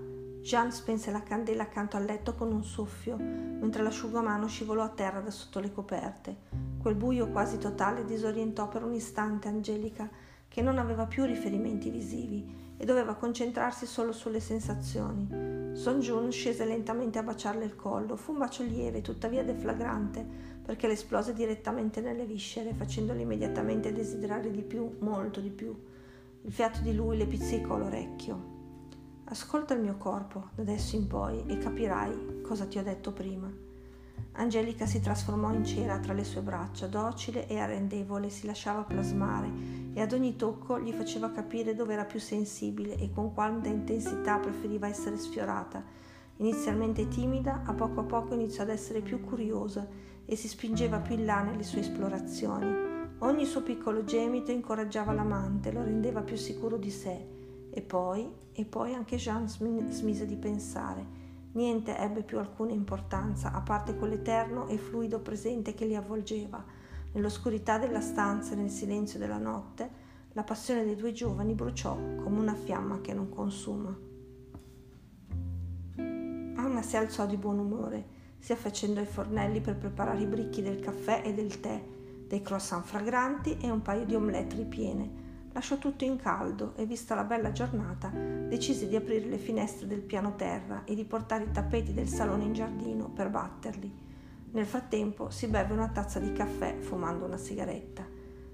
Jean 0.45 0.71
spense 0.71 1.09
la 1.09 1.23
candela 1.23 1.63
accanto 1.63 1.97
al 1.97 2.05
letto 2.05 2.35
con 2.35 2.51
un 2.51 2.63
soffio, 2.63 3.17
mentre 3.17 3.81
l'asciugamano 3.81 4.45
scivolò 4.45 4.83
a 4.83 4.89
terra 4.89 5.19
da 5.19 5.31
sotto 5.31 5.59
le 5.59 5.71
coperte. 5.71 6.35
Quel 6.79 6.93
buio 6.93 7.29
quasi 7.31 7.57
totale 7.57 8.05
disorientò 8.05 8.67
per 8.67 8.83
un 8.83 8.93
istante 8.93 9.47
Angelica, 9.47 10.07
che 10.47 10.61
non 10.61 10.77
aveva 10.77 11.07
più 11.07 11.25
riferimenti 11.25 11.89
visivi 11.89 12.75
e 12.77 12.85
doveva 12.85 13.15
concentrarsi 13.15 13.87
solo 13.87 14.11
sulle 14.11 14.39
sensazioni. 14.39 15.73
Son 15.73 15.99
Jun 15.99 16.31
scese 16.31 16.63
lentamente 16.63 17.17
a 17.17 17.23
baciarle 17.23 17.65
il 17.65 17.75
collo. 17.75 18.15
Fu 18.15 18.33
un 18.33 18.37
bacio 18.37 18.61
lieve, 18.61 19.01
tuttavia 19.01 19.43
deflagrante, 19.43 20.23
perché 20.63 20.85
le 20.85 20.93
esplose 20.93 21.33
direttamente 21.33 22.01
nelle 22.01 22.25
viscere, 22.25 22.75
facendole 22.75 23.23
immediatamente 23.23 23.91
desiderare 23.91 24.51
di 24.51 24.61
più, 24.61 24.97
molto 24.99 25.39
di 25.39 25.49
più. 25.49 25.75
Il 26.43 26.51
fiato 26.51 26.81
di 26.81 26.93
lui 26.93 27.17
le 27.17 27.25
pizzicò 27.25 27.79
l'orecchio. 27.79 28.54
Ascolta 29.27 29.73
il 29.73 29.81
mio 29.81 29.97
corpo 29.97 30.49
da 30.53 30.61
adesso 30.61 30.95
in 30.95 31.07
poi 31.07 31.43
e 31.47 31.57
capirai 31.57 32.41
cosa 32.43 32.67
ti 32.67 32.77
ho 32.77 32.83
detto 32.83 33.11
prima. 33.11 33.51
Angelica 34.33 34.85
si 34.85 34.99
trasformò 34.99 35.51
in 35.51 35.65
cera 35.65 35.97
tra 35.97 36.13
le 36.13 36.23
sue 36.23 36.41
braccia, 36.41 36.85
docile 36.85 37.47
e 37.47 37.57
arrendevole, 37.57 38.29
si 38.29 38.45
lasciava 38.45 38.83
plasmare 38.83 39.49
e 39.93 39.99
ad 39.99 40.13
ogni 40.13 40.35
tocco 40.35 40.79
gli 40.79 40.91
faceva 40.91 41.31
capire 41.31 41.73
dove 41.73 41.93
era 41.93 42.05
più 42.05 42.19
sensibile 42.19 42.97
e 42.97 43.11
con 43.11 43.33
quanta 43.33 43.67
intensità 43.67 44.37
preferiva 44.37 44.87
essere 44.87 45.17
sfiorata. 45.17 45.83
Inizialmente 46.37 47.07
timida, 47.07 47.63
a 47.65 47.73
poco 47.73 48.01
a 48.01 48.03
poco 48.03 48.35
iniziò 48.35 48.61
ad 48.61 48.69
essere 48.69 49.01
più 49.01 49.21
curiosa 49.21 49.87
e 50.23 50.35
si 50.35 50.47
spingeva 50.47 50.99
più 50.99 51.15
in 51.15 51.25
là 51.25 51.41
nelle 51.41 51.63
sue 51.63 51.79
esplorazioni. 51.79 52.93
Ogni 53.19 53.45
suo 53.45 53.63
piccolo 53.63 54.03
gemito 54.03 54.51
incoraggiava 54.51 55.13
l'amante, 55.13 55.71
lo 55.71 55.81
rendeva 55.81 56.21
più 56.21 56.35
sicuro 56.35 56.77
di 56.77 56.91
sé 56.91 57.33
e 57.75 57.81
poi, 57.81 58.31
e 58.53 58.63
poi 58.63 58.93
anche 58.93 59.17
Jean 59.17 59.49
smise 59.49 60.25
di 60.25 60.37
pensare. 60.37 61.23
Niente 61.51 61.97
ebbe 61.97 62.23
più 62.23 62.39
alcuna 62.39 62.71
importanza, 62.71 63.51
a 63.51 63.59
parte 63.59 63.97
quell'eterno 63.97 64.67
e 64.67 64.77
fluido 64.77 65.19
presente 65.19 65.73
che 65.73 65.85
li 65.85 65.93
avvolgeva. 65.93 66.63
Nell'oscurità 67.11 67.77
della 67.77 67.99
stanza 67.99 68.53
e 68.53 68.55
nel 68.55 68.69
silenzio 68.69 69.19
della 69.19 69.37
notte, 69.37 70.03
la 70.31 70.43
passione 70.43 70.85
dei 70.85 70.95
due 70.95 71.11
giovani 71.11 71.53
bruciò 71.53 71.97
come 72.23 72.39
una 72.39 72.55
fiamma 72.55 73.01
che 73.01 73.13
non 73.13 73.27
consuma. 73.27 73.93
Anna 75.97 76.81
si 76.81 76.95
alzò 76.95 77.25
di 77.25 77.35
buon 77.35 77.59
umore, 77.59 78.07
si 78.39 78.53
affacendò 78.53 79.01
ai 79.01 79.05
fornelli 79.05 79.59
per 79.59 79.75
preparare 79.75 80.21
i 80.21 80.27
bricchi 80.27 80.61
del 80.61 80.79
caffè 80.79 81.23
e 81.25 81.33
del 81.33 81.59
tè, 81.59 81.83
dei 82.25 82.41
croissant 82.41 82.85
fragranti 82.85 83.57
e 83.57 83.69
un 83.69 83.81
paio 83.81 84.05
di 84.05 84.15
omelette 84.15 84.55
ripiene 84.55 85.23
lasciò 85.55 85.77
tutto 85.77 86.03
in 86.03 86.17
caldo 86.17 86.73
e, 86.75 86.85
vista 86.85 87.15
la 87.15 87.23
bella 87.23 87.53
giornata, 87.53 88.09
decise 88.09 88.89
di 88.89 88.95
aprire 88.97 89.25
le 89.27 89.37
finestre 89.37 89.87
del 89.87 90.01
piano 90.01 90.35
terra 90.35 90.83
e 90.83 90.95
di 90.95 91.05
portare 91.05 91.45
i 91.45 91.51
tappeti 91.51 91.93
del 91.93 92.09
salone 92.09 92.43
in 92.43 92.51
giardino 92.51 93.07
per 93.07 93.29
batterli. 93.29 94.03
Nel 94.51 94.65
frattempo 94.65 95.29
si 95.29 95.47
beve 95.47 95.71
una 95.71 95.87
tazza 95.87 96.19
di 96.19 96.33
caffè 96.33 96.77
fumando 96.79 97.23
una 97.23 97.37
sigaretta. 97.37 98.05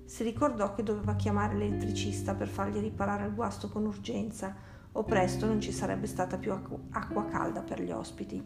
Si 0.06 0.22
ricordò 0.22 0.76
che 0.76 0.84
doveva 0.84 1.16
chiamare 1.16 1.56
l'elettricista 1.56 2.36
per 2.36 2.48
fargli 2.48 2.78
riparare 2.78 3.26
il 3.26 3.34
guasto 3.34 3.68
con 3.70 3.86
urgenza, 3.86 4.56
o 4.92 5.04
presto 5.04 5.48
non 5.48 5.60
ci 5.60 5.72
sarebbe 5.72 6.06
stata 6.06 6.38
più 6.38 6.52
acqua 6.52 7.26
calda 7.26 7.62
per 7.62 7.82
gli 7.82 7.92
ospiti. 7.92 8.44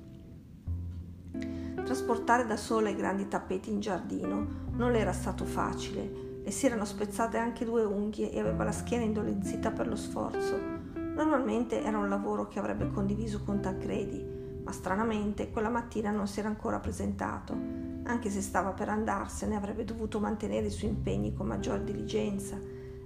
Trasportare 1.84 2.46
da 2.46 2.56
sola 2.56 2.88
i 2.88 2.96
grandi 2.96 3.28
tappeti 3.28 3.70
in 3.70 3.82
giardino 3.82 4.70
non 4.72 4.94
le 4.94 5.00
era 5.00 5.12
stato 5.12 5.44
facile 5.44 6.25
le 6.45 6.51
si 6.51 6.67
erano 6.67 6.86
spezzate 6.86 7.39
anche 7.39 7.65
due 7.65 7.84
unghie 7.84 8.31
e 8.31 8.39
aveva 8.39 8.63
la 8.63 8.71
schiena 8.71 9.03
indolenzita 9.03 9.71
per 9.71 9.88
lo 9.88 9.95
sforzo. 9.95 10.55
Normalmente 10.93 11.81
era 11.81 11.97
un 11.97 12.08
lavoro 12.08 12.47
che 12.47 12.60
avrebbe 12.60 12.91
condiviso 12.91 13.41
con 13.43 13.62
Tancredi, 13.62 14.62
ma 14.63 14.71
stranamente 14.71 15.49
quella 15.49 15.69
mattina 15.69 16.12
non 16.12 16.27
si 16.27 16.41
era 16.41 16.47
ancora 16.47 16.79
presentato. 16.79 17.58
Anche 18.03 18.29
se 18.29 18.43
stava 18.43 18.73
per 18.73 18.89
andarsene 18.89 19.55
avrebbe 19.55 19.86
dovuto 19.86 20.19
mantenere 20.19 20.67
i 20.67 20.69
suoi 20.71 20.91
impegni 20.91 21.34
con 21.34 21.47
maggior 21.47 21.79
diligenza. 21.79 22.60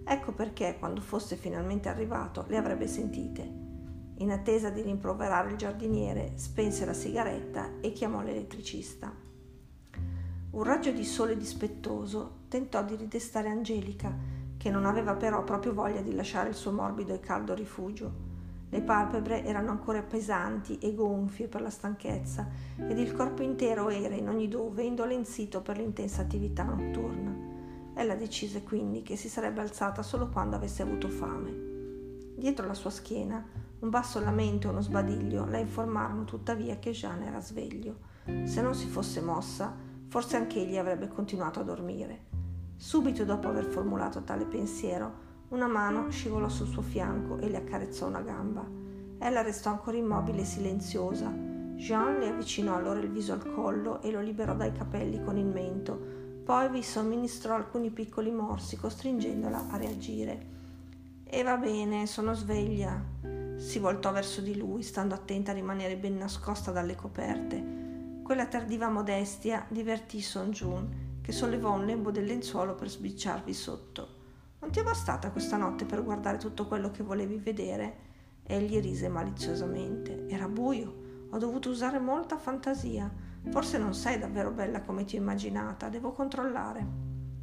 Ecco 0.03 0.33
perché, 0.33 0.75
quando 0.77 0.99
fosse 0.99 1.37
finalmente 1.37 1.87
arrivato, 1.87 2.43
le 2.49 2.57
avrebbe 2.57 2.87
sentite. 2.87 3.49
In 4.17 4.31
attesa 4.31 4.69
di 4.69 4.81
rimproverare 4.81 5.51
il 5.51 5.55
giardiniere, 5.55 6.33
spense 6.35 6.83
la 6.83 6.91
sigaretta 6.91 7.79
e 7.79 7.93
chiamò 7.93 8.21
l'elettricista. 8.21 9.27
Un 10.51 10.63
raggio 10.63 10.89
di 10.89 11.05
sole 11.05 11.37
dispettoso 11.37 12.37
tentò 12.47 12.83
di 12.83 12.95
ridestare 12.95 13.49
Angelica, 13.49 14.11
che 14.57 14.71
non 14.71 14.85
aveva 14.85 15.13
però 15.13 15.43
proprio 15.43 15.73
voglia 15.73 16.01
di 16.01 16.15
lasciare 16.15 16.49
il 16.49 16.55
suo 16.55 16.71
morbido 16.71 17.13
e 17.13 17.19
caldo 17.19 17.53
rifugio. 17.53 18.27
Le 18.69 18.81
palpebre 18.81 19.45
erano 19.45 19.69
ancora 19.69 20.01
pesanti 20.01 20.79
e 20.79 20.95
gonfie 20.95 21.47
per 21.47 21.61
la 21.61 21.69
stanchezza 21.69 22.47
ed 22.77 22.97
il 22.97 23.13
corpo 23.13 23.43
intero 23.43 23.89
era 23.89 24.15
in 24.15 24.27
ogni 24.27 24.47
dove 24.47 24.81
indolenzito 24.81 25.61
per 25.61 25.77
l'intensa 25.77 26.21
attività 26.21 26.63
notturna. 26.63 27.31
Ella 27.93 28.15
decise 28.15 28.63
quindi 28.63 29.03
che 29.03 29.15
si 29.15 29.29
sarebbe 29.29 29.61
alzata 29.61 30.01
solo 30.01 30.29
quando 30.29 30.55
avesse 30.55 30.81
avuto 30.81 31.09
fame. 31.09 31.67
Dietro 32.35 32.65
la 32.65 32.73
sua 32.73 32.89
schiena 32.89 33.45
un 33.79 33.89
basso 33.89 34.19
lamento 34.19 34.67
e 34.67 34.71
uno 34.71 34.81
sbadiglio 34.81 35.45
la 35.45 35.57
informarono 35.57 36.25
tuttavia 36.25 36.79
che 36.79 36.91
Jeanne 36.91 37.27
era 37.27 37.39
sveglio. 37.39 37.97
Se 38.45 38.61
non 38.61 38.73
si 38.73 38.87
fosse 38.87 39.21
mossa, 39.21 39.88
Forse 40.09 40.37
anche 40.37 40.59
egli 40.59 40.75
avrebbe 40.75 41.07
continuato 41.07 41.59
a 41.59 41.63
dormire. 41.63 42.25
Subito 42.75 43.25
dopo 43.25 43.47
aver 43.47 43.65
formulato 43.65 44.23
tale 44.23 44.45
pensiero, 44.45 45.27
una 45.49 45.67
mano 45.67 46.09
scivolò 46.09 46.49
sul 46.49 46.67
suo 46.67 46.81
fianco 46.81 47.37
e 47.37 47.47
le 47.47 47.57
accarezzò 47.57 48.07
una 48.07 48.21
gamba. 48.21 48.65
Ella 49.19 49.41
restò 49.43 49.69
ancora 49.69 49.97
immobile 49.97 50.41
e 50.41 50.45
silenziosa. 50.45 51.29
Jean 51.75 52.17
le 52.17 52.29
avvicinò 52.29 52.75
allora 52.75 52.99
il 52.99 53.11
viso 53.11 53.33
al 53.33 53.51
collo 53.53 54.01
e 54.01 54.09
lo 54.09 54.21
liberò 54.21 54.55
dai 54.55 54.71
capelli 54.71 55.23
con 55.23 55.37
il 55.37 55.45
mento. 55.45 55.97
Poi 56.43 56.69
vi 56.69 56.81
somministrò 56.81 57.53
alcuni 57.53 57.91
piccoli 57.91 58.31
morsi, 58.31 58.77
costringendola 58.77 59.67
a 59.69 59.77
reagire. 59.77 60.45
E 61.23 61.43
va 61.43 61.57
bene, 61.57 62.07
sono 62.07 62.33
sveglia. 62.33 62.99
Si 63.57 63.77
voltò 63.77 64.11
verso 64.11 64.41
di 64.41 64.57
lui, 64.57 64.81
stando 64.81 65.13
attenta 65.13 65.51
a 65.51 65.53
rimanere 65.53 65.97
ben 65.97 66.17
nascosta 66.17 66.71
dalle 66.71 66.95
coperte. 66.95 67.88
Quella 68.29 68.45
tardiva 68.45 68.89
modestia 68.89 69.65
divertì 69.69 70.21
Son 70.21 70.51
Jun, 70.51 71.17
che 71.19 71.31
sollevò 71.31 71.73
un 71.73 71.87
lembo 71.87 72.11
del 72.11 72.25
lenzuolo 72.25 72.75
per 72.75 72.87
sbicciarvi 72.87 73.51
sotto. 73.55 74.07
Non 74.59 74.69
ti 74.69 74.79
è 74.79 74.83
bastata 74.83 75.31
questa 75.31 75.57
notte 75.57 75.85
per 75.85 76.03
guardare 76.03 76.37
tutto 76.37 76.67
quello 76.67 76.91
che 76.91 77.01
volevi 77.01 77.37
vedere? 77.37 77.95
Egli 78.43 78.79
rise 78.81 79.09
maliziosamente. 79.09 80.27
Era 80.29 80.47
buio, 80.47 81.27
ho 81.31 81.37
dovuto 81.39 81.71
usare 81.71 81.97
molta 81.97 82.37
fantasia. 82.37 83.11
Forse 83.49 83.79
non 83.79 83.95
sei 83.95 84.19
davvero 84.19 84.51
bella 84.51 84.83
come 84.83 85.05
ti 85.05 85.15
ho 85.15 85.19
immaginata, 85.19 85.89
devo 85.89 86.11
controllare. 86.11 86.85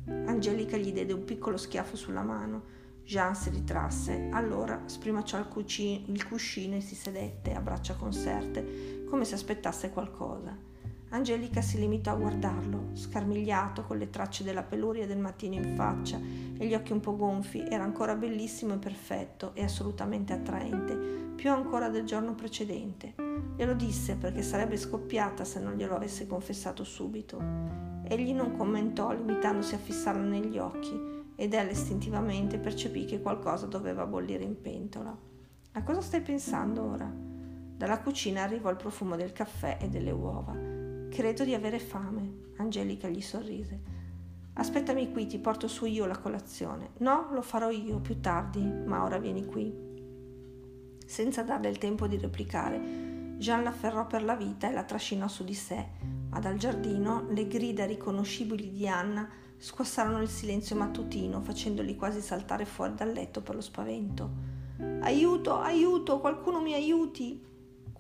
Angelica 0.07 0.77
gli 0.77 0.93
diede 0.93 1.13
un 1.13 1.25
piccolo 1.25 1.57
schiaffo 1.57 1.97
sulla 1.97 2.23
mano. 2.23 2.63
Jean 3.03 3.35
si 3.35 3.51
ritrasse, 3.51 4.29
allora 4.31 4.83
sprimacciò 4.87 5.37
il, 5.37 5.49
cucino, 5.49 6.05
il 6.13 6.25
cuscino 6.29 6.77
e 6.77 6.81
si 6.81 6.95
sedette 6.95 7.55
a 7.55 7.61
braccia 7.61 7.95
conserte, 7.95 9.05
come 9.11 9.25
se 9.25 9.35
aspettasse 9.35 9.91
qualcosa. 9.91 10.75
Angelica 11.17 11.63
si 11.63 11.79
limitò 11.79 12.13
a 12.13 12.17
guardarlo, 12.17 12.91
scarmigliato, 12.93 13.85
con 13.85 13.97
le 13.97 14.11
tracce 14.11 14.45
della 14.45 14.63
peluria 14.63 15.07
del 15.07 15.17
mattino 15.17 15.55
in 15.55 15.75
faccia 15.75 16.19
e 16.19 16.67
gli 16.67 16.75
occhi 16.75 16.93
un 16.93 17.01
po' 17.01 17.17
gonfi, 17.17 17.65
era 17.67 17.85
ancora 17.85 18.15
bellissimo 18.15 18.75
e 18.75 18.79
perfetto 18.79 19.55
e 19.55 19.65
assolutamente 19.65 20.35
attraente, 20.35 20.95
più 21.35 21.51
ancora 21.51 21.89
del 21.89 22.05
giorno 22.05 22.35
precedente. 22.35 23.15
Glielo 23.57 23.73
disse 23.73 24.17
perché 24.17 24.43
sarebbe 24.43 24.77
scoppiata 24.77 25.43
se 25.45 25.59
non 25.59 25.77
glielo 25.77 25.97
avesse 25.97 26.27
confessato 26.27 26.85
subito. 26.85 27.43
Egli 28.05 28.35
non 28.35 28.55
commentò, 28.55 29.11
limitandosi 29.11 29.75
a 29.75 29.79
fissarla 29.79 30.23
negli 30.23 30.59
occhi, 30.59 31.25
ed 31.35 31.55
ella 31.55 31.71
istintivamente 31.71 32.59
percepì 32.59 33.07
che 33.07 33.23
qualcosa 33.23 33.65
doveva 33.65 34.05
bollire 34.05 34.45
in 34.45 34.61
pentola. 34.61 35.17
A 35.73 35.83
cosa 35.83 36.03
stai 36.03 36.21
pensando 36.21 36.83
ora? 36.83 37.11
Dalla 37.11 38.01
cucina 38.01 38.43
arrivò 38.43 38.69
il 38.69 38.77
profumo 38.77 39.17
del 39.17 39.33
caffè 39.33 39.79
e 39.81 39.89
delle 39.89 40.11
uova. 40.11 40.76
Credo 41.17 41.45
di 41.45 41.55
avere 41.55 41.79
fame. 41.79 42.53
Angelica 42.59 43.09
gli 43.09 43.23
sorrise. 43.23 43.81
Aspettami 44.53 45.13
qui, 45.13 45.27
ti 45.27 45.39
porto 45.39 45.67
su 45.67 45.87
io 45.87 46.05
la 46.05 46.19
colazione. 46.19 46.91
No, 46.99 47.29
lo 47.33 47.41
farò 47.41 47.71
io 47.71 48.01
più 48.01 48.21
tardi, 48.21 48.61
ma 48.61 49.03
ora 49.03 49.17
vieni 49.17 49.47
qui. 49.47 49.75
Senza 51.07 51.43
darle 51.43 51.71
il 51.71 51.79
tempo 51.79 52.07
di 52.07 52.19
replicare, 52.19 53.35
Jean 53.39 53.63
l'afferrò 53.63 54.07
per 54.07 54.25
la 54.25 54.37
vita 54.37 54.69
e 54.69 54.75
la 54.75 54.83
trascinò 54.83 55.27
su 55.27 55.43
di 55.43 55.55
sé, 55.55 55.87
ma 56.29 56.39
dal 56.39 56.59
giardino 56.59 57.25
le 57.31 57.47
grida 57.49 57.87
riconoscibili 57.87 58.71
di 58.71 58.87
Anna 58.87 59.27
squassarono 59.57 60.21
il 60.21 60.29
silenzio 60.29 60.77
mattutino, 60.77 61.41
facendoli 61.41 61.97
quasi 61.97 62.21
saltare 62.21 62.67
fuori 62.67 62.93
dal 62.95 63.13
letto 63.13 63.41
per 63.41 63.55
lo 63.55 63.63
spavento. 63.63 64.31
Aiuto, 65.01 65.61
aiuto, 65.61 66.21
qualcuno 66.21 66.61
mi 66.61 66.75
aiuti! 66.75 67.55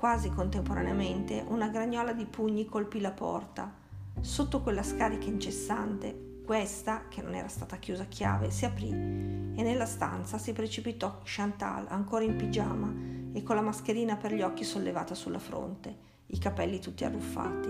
Quasi 0.07 0.31
contemporaneamente 0.31 1.45
una 1.49 1.67
gragnola 1.67 2.13
di 2.13 2.27
pugni 2.27 2.67
colpì 2.67 3.01
la 3.01 3.11
porta. 3.11 3.75
Sotto 4.21 4.61
quella 4.61 4.85
scarica 4.85 5.27
incessante, 5.27 6.43
questa, 6.45 7.07
che 7.09 7.23
non 7.23 7.35
era 7.35 7.49
stata 7.49 7.79
chiusa 7.79 8.05
a 8.05 8.07
chiave, 8.07 8.53
si 8.53 8.65
aprì 8.65 8.91
e 8.91 9.63
nella 9.65 9.85
stanza 9.85 10.39
si 10.39 10.53
precipitò 10.53 11.23
Chantal, 11.25 11.87
ancora 11.89 12.23
in 12.23 12.37
pigiama, 12.37 12.95
e 13.33 13.43
con 13.43 13.57
la 13.57 13.63
mascherina 13.63 14.15
per 14.15 14.33
gli 14.33 14.43
occhi 14.43 14.63
sollevata 14.63 15.17
sulla 15.17 15.41
fronte, 15.41 15.97
i 16.27 16.39
capelli 16.39 16.79
tutti 16.79 17.05
arruffati. 17.05 17.69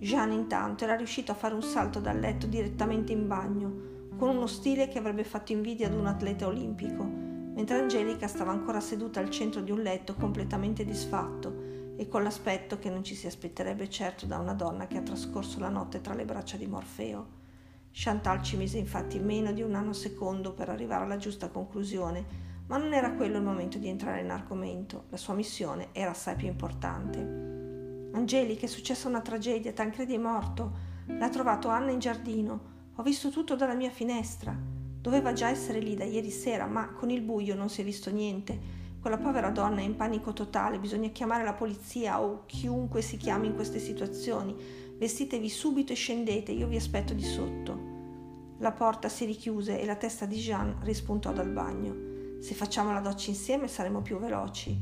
Jeanne 0.00 0.34
intanto 0.34 0.82
era 0.82 0.96
riuscito 0.96 1.30
a 1.30 1.36
fare 1.36 1.54
un 1.54 1.62
salto 1.62 2.00
dal 2.00 2.18
letto 2.18 2.48
direttamente 2.48 3.12
in 3.12 3.28
bagno, 3.28 3.72
con 4.16 4.30
uno 4.30 4.48
stile 4.48 4.88
che 4.88 4.98
avrebbe 4.98 5.22
fatto 5.22 5.52
invidia 5.52 5.86
ad 5.86 5.94
un 5.94 6.06
atleta 6.06 6.48
olimpico, 6.48 7.27
mentre 7.58 7.76
Angelica 7.76 8.28
stava 8.28 8.52
ancora 8.52 8.78
seduta 8.78 9.18
al 9.18 9.30
centro 9.30 9.60
di 9.62 9.72
un 9.72 9.82
letto 9.82 10.14
completamente 10.14 10.84
disfatto 10.84 11.96
e 11.96 12.06
con 12.06 12.22
l'aspetto 12.22 12.78
che 12.78 12.88
non 12.88 13.02
ci 13.02 13.16
si 13.16 13.26
aspetterebbe 13.26 13.90
certo 13.90 14.26
da 14.26 14.38
una 14.38 14.54
donna 14.54 14.86
che 14.86 14.96
ha 14.96 15.02
trascorso 15.02 15.58
la 15.58 15.68
notte 15.68 16.00
tra 16.00 16.14
le 16.14 16.24
braccia 16.24 16.56
di 16.56 16.68
Morfeo. 16.68 17.26
Chantal 17.90 18.42
ci 18.44 18.56
mise 18.56 18.78
infatti 18.78 19.18
meno 19.18 19.50
di 19.50 19.62
un 19.62 19.74
anno 19.74 19.92
secondo 19.92 20.52
per 20.52 20.68
arrivare 20.68 21.02
alla 21.02 21.16
giusta 21.16 21.48
conclusione, 21.48 22.24
ma 22.68 22.76
non 22.76 22.92
era 22.92 23.14
quello 23.14 23.38
il 23.38 23.42
momento 23.42 23.78
di 23.78 23.88
entrare 23.88 24.20
in 24.20 24.30
argomento, 24.30 25.06
la 25.08 25.16
sua 25.16 25.34
missione 25.34 25.88
era 25.90 26.10
assai 26.10 26.36
più 26.36 26.46
importante. 26.46 27.18
Angelica, 28.12 28.66
è 28.66 28.68
successa 28.68 29.08
una 29.08 29.20
tragedia, 29.20 29.72
Tancredi 29.72 30.14
è 30.14 30.18
morto, 30.18 30.72
l'ha 31.06 31.28
trovato 31.28 31.66
Anna 31.66 31.90
in 31.90 31.98
giardino, 31.98 32.60
ho 32.94 33.02
visto 33.02 33.30
tutto 33.30 33.56
dalla 33.56 33.74
mia 33.74 33.90
finestra. 33.90 34.77
Doveva 35.08 35.32
già 35.32 35.48
essere 35.48 35.78
lì 35.78 35.94
da 35.94 36.04
ieri 36.04 36.30
sera, 36.30 36.66
ma 36.66 36.90
con 36.90 37.08
il 37.08 37.22
buio 37.22 37.54
non 37.54 37.70
si 37.70 37.80
è 37.80 37.84
visto 37.84 38.10
niente. 38.10 38.58
Quella 39.00 39.16
povera 39.16 39.48
donna 39.48 39.80
è 39.80 39.82
in 39.82 39.96
panico 39.96 40.34
totale, 40.34 40.78
bisogna 40.78 41.08
chiamare 41.08 41.44
la 41.44 41.54
polizia 41.54 42.20
o 42.20 42.42
chiunque 42.44 43.00
si 43.00 43.16
chiami 43.16 43.46
in 43.46 43.54
queste 43.54 43.78
situazioni. 43.78 44.54
Vestitevi 44.98 45.48
subito 45.48 45.92
e 45.92 45.96
scendete, 45.96 46.52
io 46.52 46.66
vi 46.66 46.76
aspetto 46.76 47.14
di 47.14 47.24
sotto. 47.24 48.56
La 48.58 48.72
porta 48.72 49.08
si 49.08 49.24
richiuse 49.24 49.80
e 49.80 49.86
la 49.86 49.96
testa 49.96 50.26
di 50.26 50.36
Jean 50.36 50.76
rispuntò 50.82 51.32
dal 51.32 51.48
bagno. 51.48 52.42
Se 52.42 52.52
facciamo 52.52 52.92
la 52.92 53.00
doccia 53.00 53.30
insieme 53.30 53.66
saremo 53.66 54.02
più 54.02 54.18
veloci. 54.18 54.76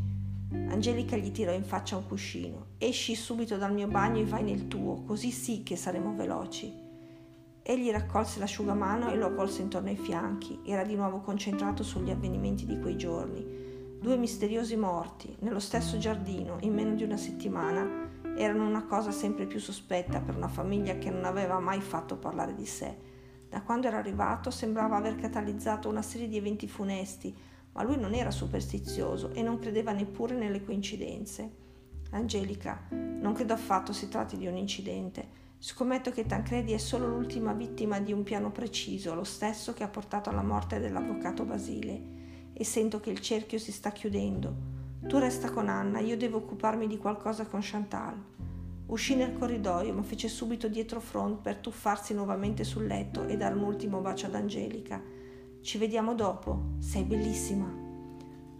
Angelica 0.50 1.16
gli 1.16 1.30
tirò 1.30 1.52
in 1.52 1.62
faccia 1.62 1.96
un 1.96 2.08
cuscino. 2.08 2.70
Esci 2.78 3.14
subito 3.14 3.56
dal 3.58 3.72
mio 3.72 3.86
bagno 3.86 4.22
e 4.22 4.24
vai 4.24 4.42
nel 4.42 4.66
tuo, 4.66 5.04
così 5.04 5.30
sì 5.30 5.62
che 5.62 5.76
saremo 5.76 6.16
veloci. 6.16 6.85
Egli 7.68 7.90
raccolse 7.90 8.38
l'asciugamano 8.38 9.10
e 9.10 9.16
lo 9.16 9.26
avvolse 9.26 9.60
intorno 9.60 9.88
ai 9.88 9.96
fianchi. 9.96 10.60
Era 10.64 10.84
di 10.84 10.94
nuovo 10.94 11.18
concentrato 11.18 11.82
sugli 11.82 12.10
avvenimenti 12.10 12.64
di 12.64 12.78
quei 12.78 12.96
giorni. 12.96 13.44
Due 14.00 14.16
misteriosi 14.16 14.76
morti, 14.76 15.34
nello 15.40 15.58
stesso 15.58 15.98
giardino, 15.98 16.58
in 16.60 16.72
meno 16.72 16.94
di 16.94 17.02
una 17.02 17.16
settimana, 17.16 18.08
erano 18.36 18.68
una 18.68 18.84
cosa 18.84 19.10
sempre 19.10 19.46
più 19.46 19.58
sospetta 19.58 20.20
per 20.20 20.36
una 20.36 20.46
famiglia 20.46 20.96
che 20.98 21.10
non 21.10 21.24
aveva 21.24 21.58
mai 21.58 21.80
fatto 21.80 22.16
parlare 22.16 22.54
di 22.54 22.66
sé. 22.66 22.96
Da 23.48 23.62
quando 23.62 23.88
era 23.88 23.98
arrivato 23.98 24.52
sembrava 24.52 24.94
aver 24.94 25.16
catalizzato 25.16 25.88
una 25.88 26.02
serie 26.02 26.28
di 26.28 26.36
eventi 26.36 26.68
funesti, 26.68 27.36
ma 27.72 27.82
lui 27.82 27.98
non 27.98 28.14
era 28.14 28.30
superstizioso 28.30 29.32
e 29.32 29.42
non 29.42 29.58
credeva 29.58 29.90
neppure 29.90 30.36
nelle 30.36 30.64
coincidenze. 30.64 31.50
Angelica, 32.10 32.86
non 32.90 33.32
credo 33.32 33.54
affatto 33.54 33.92
si 33.92 34.08
tratti 34.08 34.36
di 34.36 34.46
un 34.46 34.56
incidente. 34.56 35.45
Scommetto 35.68 36.12
che 36.12 36.26
Tancredi 36.26 36.74
è 36.74 36.78
solo 36.78 37.08
l'ultima 37.08 37.52
vittima 37.52 37.98
di 37.98 38.12
un 38.12 38.22
piano 38.22 38.52
preciso, 38.52 39.16
lo 39.16 39.24
stesso 39.24 39.74
che 39.74 39.82
ha 39.82 39.88
portato 39.88 40.30
alla 40.30 40.44
morte 40.44 40.78
dell'avvocato 40.78 41.42
Basile. 41.42 42.52
E 42.52 42.62
sento 42.62 43.00
che 43.00 43.10
il 43.10 43.18
cerchio 43.18 43.58
si 43.58 43.72
sta 43.72 43.90
chiudendo. 43.90 44.54
Tu 45.08 45.18
resta 45.18 45.50
con 45.50 45.68
Anna, 45.68 45.98
io 45.98 46.16
devo 46.16 46.36
occuparmi 46.36 46.86
di 46.86 46.98
qualcosa 46.98 47.46
con 47.46 47.58
Chantal. 47.60 48.14
Uscì 48.86 49.16
nel 49.16 49.36
corridoio, 49.36 49.92
ma 49.92 50.02
fece 50.02 50.28
subito 50.28 50.68
dietro 50.68 51.00
front 51.00 51.40
per 51.40 51.56
tuffarsi 51.56 52.14
nuovamente 52.14 52.62
sul 52.62 52.86
letto 52.86 53.26
e 53.26 53.36
dare 53.36 53.56
un 53.56 53.64
ultimo 53.64 53.98
bacio 53.98 54.26
ad 54.26 54.36
Angelica. 54.36 55.02
Ci 55.60 55.78
vediamo 55.78 56.14
dopo, 56.14 56.74
sei 56.78 57.02
bellissima. 57.02 57.86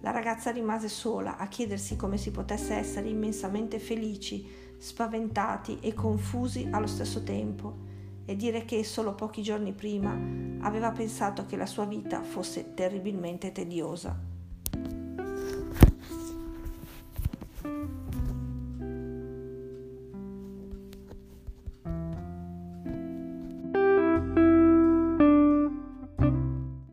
La 0.00 0.10
ragazza 0.10 0.50
rimase 0.50 0.88
sola 0.88 1.36
a 1.36 1.46
chiedersi 1.46 1.94
come 1.94 2.16
si 2.16 2.32
potesse 2.32 2.74
essere 2.74 3.08
immensamente 3.08 3.78
felici 3.78 4.64
spaventati 4.78 5.78
e 5.80 5.94
confusi 5.94 6.68
allo 6.70 6.86
stesso 6.86 7.22
tempo, 7.22 7.84
e 8.24 8.34
dire 8.34 8.64
che 8.64 8.82
solo 8.84 9.14
pochi 9.14 9.42
giorni 9.42 9.72
prima 9.72 10.18
aveva 10.60 10.90
pensato 10.90 11.46
che 11.46 11.56
la 11.56 11.66
sua 11.66 11.84
vita 11.84 12.22
fosse 12.22 12.74
terribilmente 12.74 13.52
tediosa. 13.52 14.35